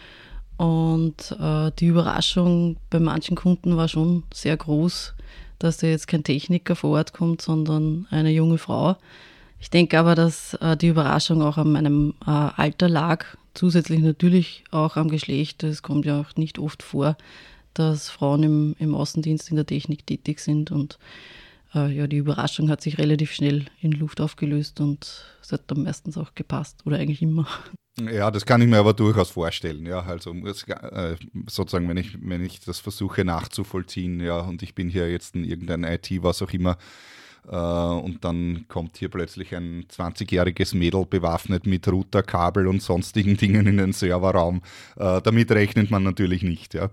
Und 0.56 1.36
äh, 1.40 1.72
die 1.78 1.88
Überraschung 1.88 2.78
bei 2.90 3.00
manchen 3.00 3.36
Kunden 3.36 3.76
war 3.76 3.88
schon 3.88 4.24
sehr 4.34 4.56
groß, 4.56 5.14
dass 5.60 5.78
da 5.78 5.88
jetzt 5.88 6.08
kein 6.08 6.24
Techniker 6.24 6.76
vor 6.76 6.92
Ort 6.92 7.12
kommt, 7.14 7.42
sondern 7.42 8.08
eine 8.12 8.32
junge 8.32 8.58
Frau. 8.58 8.96
Ich 9.60 9.70
denke 9.72 10.00
aber, 10.00 10.16
dass 10.16 10.54
äh, 10.56 10.78
die 10.78 10.88
Überraschung 10.88 11.42
auch 11.42 11.58
an 11.58 11.72
meinem 11.72 12.14
äh, 12.26 12.30
Alter 12.30 12.88
lag, 12.88 13.26
zusätzlich 13.58 14.00
natürlich 14.00 14.64
auch 14.72 14.96
am 14.96 15.10
Geschlecht. 15.10 15.64
Das 15.64 15.82
kommt 15.82 16.06
ja 16.06 16.22
auch 16.22 16.36
nicht 16.36 16.60
oft 16.60 16.84
vor, 16.84 17.18
dass 17.74 18.10
Frauen 18.10 18.44
im, 18.44 18.76
im 18.80 18.96
Außendienst 18.96 19.50
in 19.50 19.56
der 19.56 19.66
Technik 19.66 20.06
tätig 20.06 20.40
sind 20.40 20.72
und 20.72 20.98
äh, 21.76 21.92
ja, 21.92 22.08
die 22.08 22.18
Überraschung 22.18 22.70
hat 22.70 22.82
sich 22.82 22.98
relativ 22.98 23.32
schnell 23.32 23.66
in 23.82 23.92
Luft 23.92 24.22
aufgelöst 24.22 24.80
und 24.80 25.26
es 25.42 25.52
hat 25.52 25.64
dann 25.68 25.84
meistens 25.84 26.18
auch 26.18 26.34
gepasst 26.34 26.82
oder 26.86 26.98
eigentlich 26.98 27.22
immer. 27.22 27.48
Ja, 28.00 28.30
das 28.30 28.46
kann 28.46 28.62
ich 28.62 28.68
mir 28.68 28.78
aber 28.78 28.94
durchaus 28.94 29.32
vorstellen. 29.32 29.86
Ja, 29.88 30.02
also 30.02 30.32
äh, 30.32 31.16
sozusagen, 31.48 31.90
wenn 31.90 31.98
ich, 31.98 32.18
wenn 32.22 32.46
ich 32.46 32.60
das 32.60 32.80
versuche 32.80 33.26
nachzuvollziehen, 33.26 34.20
ja, 34.20 34.40
und 34.40 34.62
ich 34.62 34.76
bin 34.76 34.88
hier 34.88 35.10
jetzt 35.10 35.36
in 35.36 35.44
irgendein 35.44 35.84
IT, 35.84 36.12
was 36.22 36.44
auch 36.44 36.52
immer, 36.52 36.78
und 37.56 38.20
dann 38.22 38.66
kommt 38.68 38.98
hier 38.98 39.10
plötzlich 39.10 39.56
ein 39.56 39.86
20-jähriges 39.86 40.76
Mädel 40.76 41.06
bewaffnet 41.06 41.66
mit 41.66 41.88
Router, 41.88 42.24
Kabel 42.24 42.68
und 42.68 42.82
sonstigen 42.82 43.38
Dingen 43.38 43.68
in 43.68 43.78
den 43.78 43.94
Serverraum. 43.94 44.62
Äh, 44.98 45.22
damit 45.22 45.52
rechnet 45.52 45.90
man 45.90 46.04
natürlich 46.04 46.44
nicht. 46.44 46.74
Ja. 46.74 46.90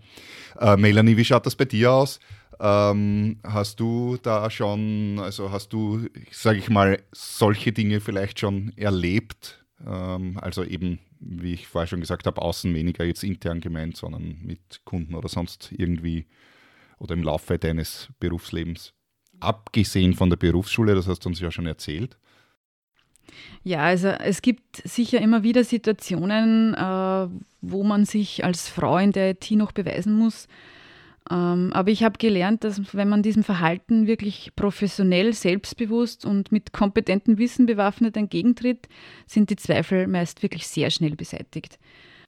Äh, 0.60 0.76
Melanie, 0.76 1.16
wie 1.16 1.24
schaut 1.24 1.46
das 1.46 1.56
bei 1.56 1.64
dir 1.64 1.92
aus? 1.92 2.20
Ähm, 2.60 3.40
hast 3.42 3.80
du 3.80 4.16
da 4.22 4.48
schon, 4.48 5.18
also 5.18 5.50
hast 5.50 5.72
du, 5.72 6.06
sage 6.30 6.58
ich 6.58 6.70
mal, 6.70 7.02
solche 7.12 7.72
Dinge 7.72 8.00
vielleicht 8.00 8.38
schon 8.38 8.72
erlebt? 8.76 9.64
Ähm, 9.84 10.38
also 10.40 10.62
eben, 10.62 11.00
wie 11.18 11.54
ich 11.54 11.66
vorher 11.66 11.88
schon 11.88 12.00
gesagt 12.00 12.26
habe, 12.26 12.40
außen 12.40 12.72
weniger 12.74 13.04
jetzt 13.04 13.24
intern 13.24 13.60
gemeint, 13.60 13.96
sondern 13.96 14.38
mit 14.42 14.82
Kunden 14.84 15.14
oder 15.14 15.28
sonst 15.28 15.72
irgendwie 15.76 16.26
oder 16.98 17.14
im 17.14 17.24
Laufe 17.24 17.58
deines 17.58 18.08
Berufslebens? 18.20 18.94
Abgesehen 19.44 20.14
von 20.14 20.30
der 20.30 20.36
Berufsschule, 20.36 20.94
das 20.94 21.08
hast 21.08 21.24
du 21.24 21.28
uns 21.28 21.40
ja 21.40 21.50
schon 21.50 21.66
erzählt? 21.66 22.16
Ja, 23.62 23.80
also 23.80 24.08
es 24.08 24.42
gibt 24.42 24.76
sicher 24.84 25.20
immer 25.20 25.42
wieder 25.42 25.64
Situationen, 25.64 26.74
äh, 26.74 27.28
wo 27.62 27.82
man 27.82 28.04
sich 28.04 28.44
als 28.44 28.68
Frau 28.68 28.98
in 28.98 29.12
der 29.12 29.30
IT 29.30 29.50
noch 29.52 29.72
beweisen 29.72 30.14
muss. 30.14 30.48
Ähm, 31.30 31.70
aber 31.72 31.90
ich 31.90 32.04
habe 32.04 32.18
gelernt, 32.18 32.64
dass 32.64 32.94
wenn 32.94 33.08
man 33.08 33.22
diesem 33.22 33.42
Verhalten 33.42 34.06
wirklich 34.06 34.52
professionell, 34.56 35.32
selbstbewusst 35.32 36.26
und 36.26 36.52
mit 36.52 36.72
kompetentem 36.74 37.38
Wissen 37.38 37.64
bewaffnet 37.64 38.16
entgegentritt, 38.16 38.88
sind 39.26 39.48
die 39.48 39.56
Zweifel 39.56 40.06
meist 40.06 40.42
wirklich 40.42 40.66
sehr 40.66 40.90
schnell 40.90 41.16
beseitigt. 41.16 41.78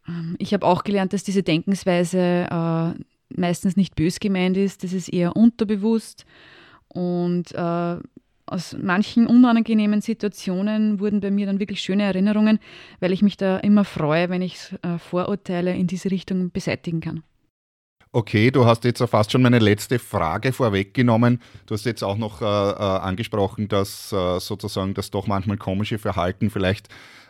Ähm, 0.09 0.37
ich 0.38 0.55
habe 0.55 0.66
auch 0.66 0.85
gelernt, 0.85 1.12
dass 1.12 1.24
diese 1.24 1.42
Denkensweise 1.42 2.46
äh, 2.50 3.05
meistens 3.29 3.76
nicht 3.76 3.96
bös 3.96 4.20
gemeint 4.20 4.57
ist, 4.57 4.83
das 4.83 4.94
ist 4.94 5.09
eher 5.09 5.37
unterbewusst 5.37 6.24
und 6.96 7.52
äh, 7.54 7.96
aus 8.46 8.76
manchen 8.80 9.26
unangenehmen 9.26 10.00
Situationen 10.00 11.00
wurden 11.00 11.20
bei 11.20 11.30
mir 11.30 11.46
dann 11.46 11.59
wirklich 11.59 11.80
schöne 11.80 12.04
Erinnerungen, 12.04 12.61
weil 13.00 13.12
ich 13.12 13.22
mich 13.22 13.37
da 13.37 13.59
immer 13.59 13.85
freue, 13.85 14.30
wenn 14.30 14.42
ich 14.42 14.72
äh, 14.82 14.98
Vorurteile 14.98 15.74
in 15.74 15.87
diese 15.88 16.11
Richtung 16.11 16.50
beseitigen 16.50 17.00
kann. 17.00 17.22
Okay, 18.12 18.50
du 18.50 18.64
hast 18.64 18.85
jetzt 18.85 19.02
fast 19.02 19.32
schon 19.32 19.42
meine 19.42 19.59
letzte 19.59 19.98
Frage 19.98 20.52
vorweggenommen. 20.52 21.42
Du 21.66 21.74
hast 21.74 21.85
jetzt 21.85 22.02
auch 22.02 22.16
noch 22.16 22.40
äh, 22.40 22.44
äh, 22.44 22.46
angesprochen, 22.46 23.68
dass 23.68 24.12
äh, 24.12 24.40
sozusagen 24.40 24.94
das 24.94 25.11
doch 25.11 25.26
manchmal 25.26 25.59
komische 25.59 25.98
Verhalten 25.98 26.48
vielleicht 26.48 26.88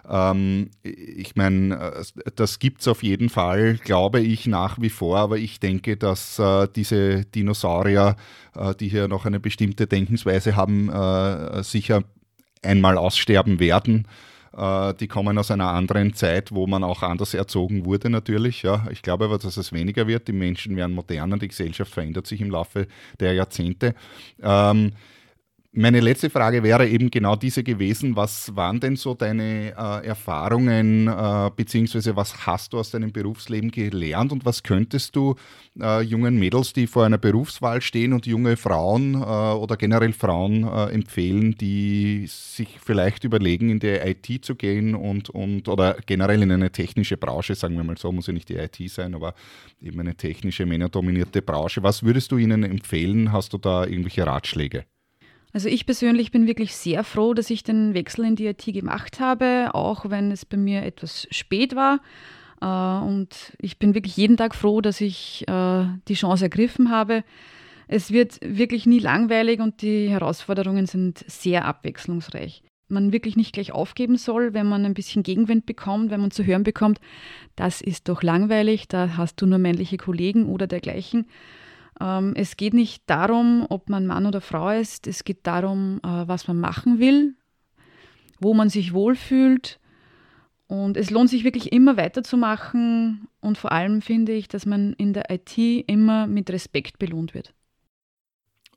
Ähm, 0.08 0.70
ich 0.82 1.36
meine, 1.36 1.94
äh, 1.96 2.30
das 2.34 2.58
gibt 2.58 2.80
es 2.80 2.88
auf 2.88 3.02
jeden 3.02 3.28
Fall, 3.28 3.78
glaube 3.78 4.20
ich, 4.20 4.46
nach 4.46 4.80
wie 4.80 4.90
vor, 4.90 5.18
aber 5.18 5.38
ich 5.38 5.60
denke, 5.60 5.96
dass 5.96 6.38
äh, 6.38 6.68
diese 6.74 7.24
Dinosaurier, 7.24 8.16
äh, 8.54 8.74
die 8.74 8.88
hier 8.88 9.08
noch 9.08 9.26
eine 9.26 9.40
bestimmte 9.40 9.86
Denkensweise 9.86 10.56
haben, 10.56 10.88
äh, 10.88 11.62
sicher 11.62 12.04
einmal 12.62 12.98
aussterben 12.98 13.58
werden. 13.60 14.06
Äh, 14.56 14.94
die 14.94 15.08
kommen 15.08 15.38
aus 15.38 15.50
einer 15.50 15.72
anderen 15.72 16.14
Zeit, 16.14 16.52
wo 16.52 16.66
man 16.66 16.82
auch 16.82 17.02
anders 17.02 17.34
erzogen 17.34 17.84
wurde 17.84 18.08
natürlich. 18.10 18.62
Ja. 18.62 18.86
Ich 18.90 19.02
glaube 19.02 19.26
aber, 19.26 19.38
dass 19.38 19.56
es 19.56 19.72
weniger 19.72 20.06
wird. 20.06 20.28
Die 20.28 20.32
Menschen 20.32 20.76
werden 20.76 20.94
moderner, 20.94 21.38
die 21.38 21.48
Gesellschaft 21.48 21.92
verändert 21.92 22.26
sich 22.26 22.40
im 22.40 22.50
Laufe 22.50 22.86
der 23.20 23.34
Jahrzehnte. 23.34 23.94
Ähm, 24.42 24.92
meine 25.76 26.00
letzte 26.00 26.30
Frage 26.30 26.62
wäre 26.62 26.88
eben 26.88 27.10
genau 27.10 27.36
diese 27.36 27.62
gewesen. 27.62 28.16
Was 28.16 28.56
waren 28.56 28.80
denn 28.80 28.96
so 28.96 29.14
deine 29.14 29.74
äh, 29.76 30.06
Erfahrungen, 30.06 31.06
äh, 31.06 31.50
beziehungsweise 31.54 32.16
was 32.16 32.46
hast 32.46 32.72
du 32.72 32.78
aus 32.78 32.90
deinem 32.90 33.12
Berufsleben 33.12 33.70
gelernt 33.70 34.32
und 34.32 34.46
was 34.46 34.62
könntest 34.62 35.14
du 35.14 35.34
äh, 35.78 36.00
jungen 36.00 36.38
Mädels, 36.38 36.72
die 36.72 36.86
vor 36.86 37.04
einer 37.04 37.18
Berufswahl 37.18 37.82
stehen 37.82 38.14
und 38.14 38.26
junge 38.26 38.56
Frauen 38.56 39.14
äh, 39.14 39.18
oder 39.18 39.76
generell 39.76 40.14
Frauen 40.14 40.64
äh, 40.64 40.86
empfehlen, 40.92 41.54
die 41.56 42.26
sich 42.26 42.78
vielleicht 42.82 43.24
überlegen, 43.24 43.68
in 43.68 43.78
die 43.78 43.88
IT 43.88 44.44
zu 44.46 44.54
gehen 44.54 44.94
und, 44.94 45.28
und 45.28 45.68
oder 45.68 45.98
generell 46.06 46.42
in 46.42 46.52
eine 46.52 46.72
technische 46.72 47.18
Branche, 47.18 47.54
sagen 47.54 47.76
wir 47.76 47.84
mal 47.84 47.98
so, 47.98 48.10
muss 48.12 48.26
ja 48.26 48.32
nicht 48.32 48.48
die 48.48 48.56
IT 48.56 48.78
sein, 48.90 49.14
aber 49.14 49.34
eben 49.82 50.00
eine 50.00 50.14
technische, 50.14 50.64
männerdominierte 50.64 51.42
Branche. 51.42 51.82
Was 51.82 52.02
würdest 52.02 52.32
du 52.32 52.38
ihnen 52.38 52.62
empfehlen? 52.62 53.30
Hast 53.30 53.52
du 53.52 53.58
da 53.58 53.84
irgendwelche 53.84 54.26
Ratschläge? 54.26 54.86
Also 55.56 55.70
ich 55.70 55.86
persönlich 55.86 56.32
bin 56.32 56.46
wirklich 56.46 56.76
sehr 56.76 57.02
froh, 57.02 57.32
dass 57.32 57.48
ich 57.48 57.64
den 57.64 57.94
Wechsel 57.94 58.26
in 58.26 58.36
die 58.36 58.44
IT 58.44 58.62
gemacht 58.66 59.20
habe, 59.20 59.70
auch 59.72 60.10
wenn 60.10 60.30
es 60.30 60.44
bei 60.44 60.58
mir 60.58 60.82
etwas 60.82 61.26
spät 61.30 61.74
war. 61.74 62.00
Äh, 62.60 63.06
und 63.06 63.56
ich 63.58 63.78
bin 63.78 63.94
wirklich 63.94 64.18
jeden 64.18 64.36
Tag 64.36 64.54
froh, 64.54 64.82
dass 64.82 65.00
ich 65.00 65.48
äh, 65.48 65.86
die 66.08 66.14
Chance 66.14 66.44
ergriffen 66.44 66.90
habe. 66.90 67.24
Es 67.88 68.10
wird 68.10 68.38
wirklich 68.42 68.84
nie 68.84 68.98
langweilig 68.98 69.60
und 69.60 69.80
die 69.80 70.10
Herausforderungen 70.10 70.84
sind 70.84 71.24
sehr 71.26 71.64
abwechslungsreich. 71.64 72.62
Man 72.88 73.14
wirklich 73.14 73.34
nicht 73.34 73.54
gleich 73.54 73.72
aufgeben 73.72 74.18
soll, 74.18 74.52
wenn 74.52 74.68
man 74.68 74.84
ein 74.84 74.92
bisschen 74.92 75.22
Gegenwind 75.22 75.64
bekommt, 75.64 76.10
wenn 76.10 76.20
man 76.20 76.32
zu 76.32 76.44
hören 76.44 76.64
bekommt, 76.64 77.00
das 77.54 77.80
ist 77.80 78.10
doch 78.10 78.22
langweilig, 78.22 78.88
da 78.88 79.16
hast 79.16 79.40
du 79.40 79.46
nur 79.46 79.58
männliche 79.58 79.96
Kollegen 79.96 80.50
oder 80.50 80.66
dergleichen. 80.66 81.24
Ähm, 82.00 82.34
es 82.36 82.56
geht 82.56 82.74
nicht 82.74 83.02
darum, 83.06 83.66
ob 83.68 83.88
man 83.88 84.06
Mann 84.06 84.26
oder 84.26 84.40
Frau 84.40 84.70
ist, 84.70 85.06
es 85.06 85.24
geht 85.24 85.46
darum, 85.46 86.00
äh, 86.02 86.28
was 86.28 86.48
man 86.48 86.60
machen 86.60 86.98
will, 86.98 87.34
wo 88.40 88.54
man 88.54 88.68
sich 88.68 88.92
wohlfühlt. 88.92 89.80
Und 90.68 90.96
es 90.96 91.10
lohnt 91.10 91.30
sich 91.30 91.44
wirklich 91.44 91.72
immer 91.72 91.96
weiterzumachen. 91.96 93.28
Und 93.40 93.56
vor 93.56 93.70
allem 93.72 94.02
finde 94.02 94.32
ich, 94.32 94.48
dass 94.48 94.66
man 94.66 94.94
in 94.94 95.12
der 95.12 95.30
IT 95.30 95.56
immer 95.86 96.26
mit 96.26 96.50
Respekt 96.50 96.98
belohnt 96.98 97.34
wird. 97.34 97.54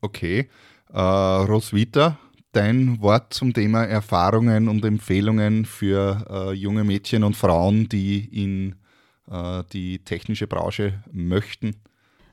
Okay. 0.01 0.49
Äh, 0.91 0.99
Roswitha, 0.99 2.19
dein 2.51 3.01
Wort 3.01 3.33
zum 3.33 3.53
Thema 3.53 3.83
Erfahrungen 3.83 4.67
und 4.69 4.85
Empfehlungen 4.85 5.65
für 5.65 6.25
äh, 6.29 6.53
junge 6.53 6.83
Mädchen 6.83 7.23
und 7.23 7.35
Frauen, 7.35 7.89
die 7.89 8.25
in 8.43 8.75
äh, 9.29 9.63
die 9.73 9.99
technische 10.03 10.47
Branche 10.47 11.03
möchten? 11.11 11.75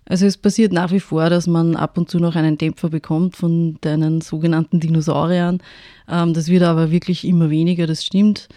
Also 0.09 0.27
es 0.27 0.37
passiert 0.37 0.73
nach 0.73 0.93
wie 0.93 1.01
vor, 1.01 1.29
dass 1.31 1.47
man 1.47 1.75
ab 1.75 1.99
und 1.99 2.09
zu 2.09 2.19
noch 2.19 2.37
einen 2.37 2.59
Dämpfer 2.59 2.89
bekommt 2.89 3.37
von 3.37 3.77
deinen 3.81 4.21
sogenannten 4.21 4.79
Dinosauriern. 4.81 5.61
Ähm, 6.09 6.33
das 6.33 6.49
wird 6.49 6.63
aber 6.63 6.91
wirklich 6.91 7.27
immer 7.27 7.51
weniger, 7.51 7.87
das 7.87 8.05
stimmt. 8.05 8.49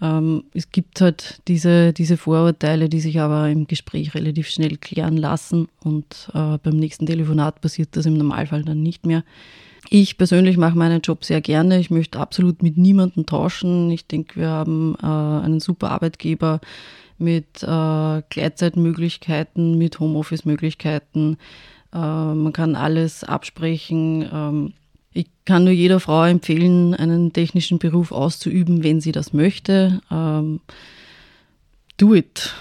Ähm, 0.00 0.44
es 0.54 0.70
gibt 0.70 1.00
halt 1.00 1.40
diese, 1.48 1.92
diese 1.92 2.16
Vorurteile, 2.16 2.88
die 2.88 3.00
sich 3.00 3.20
aber 3.20 3.48
im 3.48 3.66
Gespräch 3.66 4.14
relativ 4.14 4.48
schnell 4.48 4.76
klären 4.76 5.16
lassen 5.16 5.68
und 5.84 6.30
äh, 6.34 6.58
beim 6.58 6.76
nächsten 6.76 7.06
Telefonat 7.06 7.60
passiert 7.60 7.90
das 7.92 8.06
im 8.06 8.14
Normalfall 8.14 8.64
dann 8.64 8.82
nicht 8.82 9.06
mehr. 9.06 9.24
Ich 9.90 10.18
persönlich 10.18 10.56
mache 10.56 10.76
meinen 10.76 11.00
Job 11.00 11.24
sehr 11.24 11.40
gerne. 11.40 11.78
Ich 11.78 11.90
möchte 11.90 12.18
absolut 12.18 12.62
mit 12.62 12.76
niemandem 12.76 13.24
tauschen. 13.24 13.90
Ich 13.90 14.06
denke, 14.06 14.40
wir 14.40 14.48
haben 14.48 14.96
äh, 15.02 15.06
einen 15.06 15.60
super 15.60 15.90
Arbeitgeber 15.90 16.60
mit 17.18 17.62
äh, 17.62 18.22
Gleitzeitmöglichkeiten, 18.28 19.76
mit 19.76 20.00
Homeoffice-Möglichkeiten. 20.00 21.36
Äh, 21.92 21.98
man 21.98 22.52
kann 22.52 22.76
alles 22.76 23.24
absprechen. 23.24 24.28
Ähm, 24.32 24.72
ich 25.12 25.26
kann 25.44 25.64
nur 25.64 25.72
jeder 25.72 26.00
Frau 26.00 26.24
empfehlen, 26.24 26.94
einen 26.94 27.32
technischen 27.32 27.78
Beruf 27.78 28.12
auszuüben, 28.12 28.84
wenn 28.84 29.00
sie 29.00 29.12
das 29.12 29.32
möchte. 29.32 30.00
Ähm, 30.10 30.60
do 31.96 32.14
it. 32.14 32.54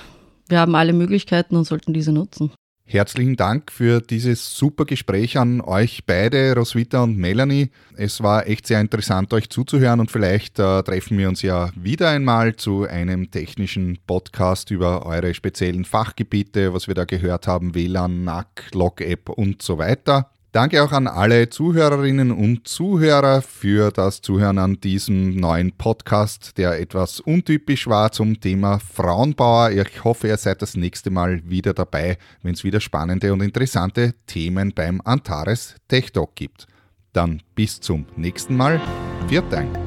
Wir 0.50 0.60
haben 0.60 0.76
alle 0.76 0.94
Möglichkeiten 0.94 1.56
und 1.56 1.66
sollten 1.66 1.94
diese 1.94 2.12
nutzen. 2.12 2.52
Herzlichen 2.90 3.36
Dank 3.36 3.70
für 3.70 4.00
dieses 4.00 4.56
super 4.56 4.86
Gespräch 4.86 5.38
an 5.38 5.60
euch 5.60 6.06
beide, 6.06 6.56
Roswitha 6.56 7.04
und 7.04 7.18
Melanie. 7.18 7.70
Es 7.98 8.24
war 8.24 8.48
echt 8.48 8.66
sehr 8.66 8.80
interessant, 8.80 9.34
euch 9.34 9.50
zuzuhören 9.50 10.00
und 10.00 10.10
vielleicht 10.10 10.58
äh, 10.58 10.82
treffen 10.84 11.18
wir 11.18 11.28
uns 11.28 11.42
ja 11.42 11.70
wieder 11.76 12.10
einmal 12.10 12.56
zu 12.56 12.86
einem 12.86 13.30
technischen 13.30 14.00
Podcast 14.08 14.72
über 14.72 15.06
eure 15.06 15.34
speziellen 15.34 15.84
Fachgebiete, 15.84 16.74
was 16.74 16.88
wir 16.88 16.96
da 16.96 17.04
gehört 17.04 17.46
haben, 17.46 17.76
WLAN, 17.76 18.24
NAC, 18.24 18.70
Log-App 18.74 19.28
und 19.32 19.62
so 19.62 19.78
weiter. 19.78 20.32
Danke 20.52 20.82
auch 20.82 20.92
an 20.92 21.08
alle 21.08 21.50
Zuhörerinnen 21.50 22.32
und 22.32 22.68
Zuhörer 22.68 23.42
für 23.42 23.92
das 23.92 24.22
Zuhören 24.22 24.58
an 24.58 24.80
diesem 24.80 25.36
neuen 25.36 25.74
Podcast, 25.74 26.58
der 26.58 26.80
etwas 26.80 27.20
untypisch 27.20 27.88
war 27.88 28.12
zum 28.12 28.40
Thema 28.40 28.80
Frauenbauer. 28.80 29.72
Ich 29.72 30.04
hoffe, 30.04 30.30
ihr 30.30 30.38
seid 30.38 30.62
das 30.62 30.76
nächste 30.76 31.12
Mal 31.12 31.42
wieder 31.48 31.74
dabei, 31.74 32.18
wenn 32.44 32.54
es 32.54 32.64
wieder 32.64 32.80
spannende 32.80 33.34
und 33.34 33.42
interessante 33.42 34.16
Themen 34.26 34.74
beim 34.74 35.02
Antares 35.04 35.76
Tech 35.90 36.12
Talk 36.14 36.36
gibt. 36.36 36.66
Dann 37.14 37.42
bis 37.54 37.80
zum 37.80 38.06
nächsten 38.16 38.56
Mal. 38.56 38.80
Viert 39.28 39.52
Dank. 39.52 39.87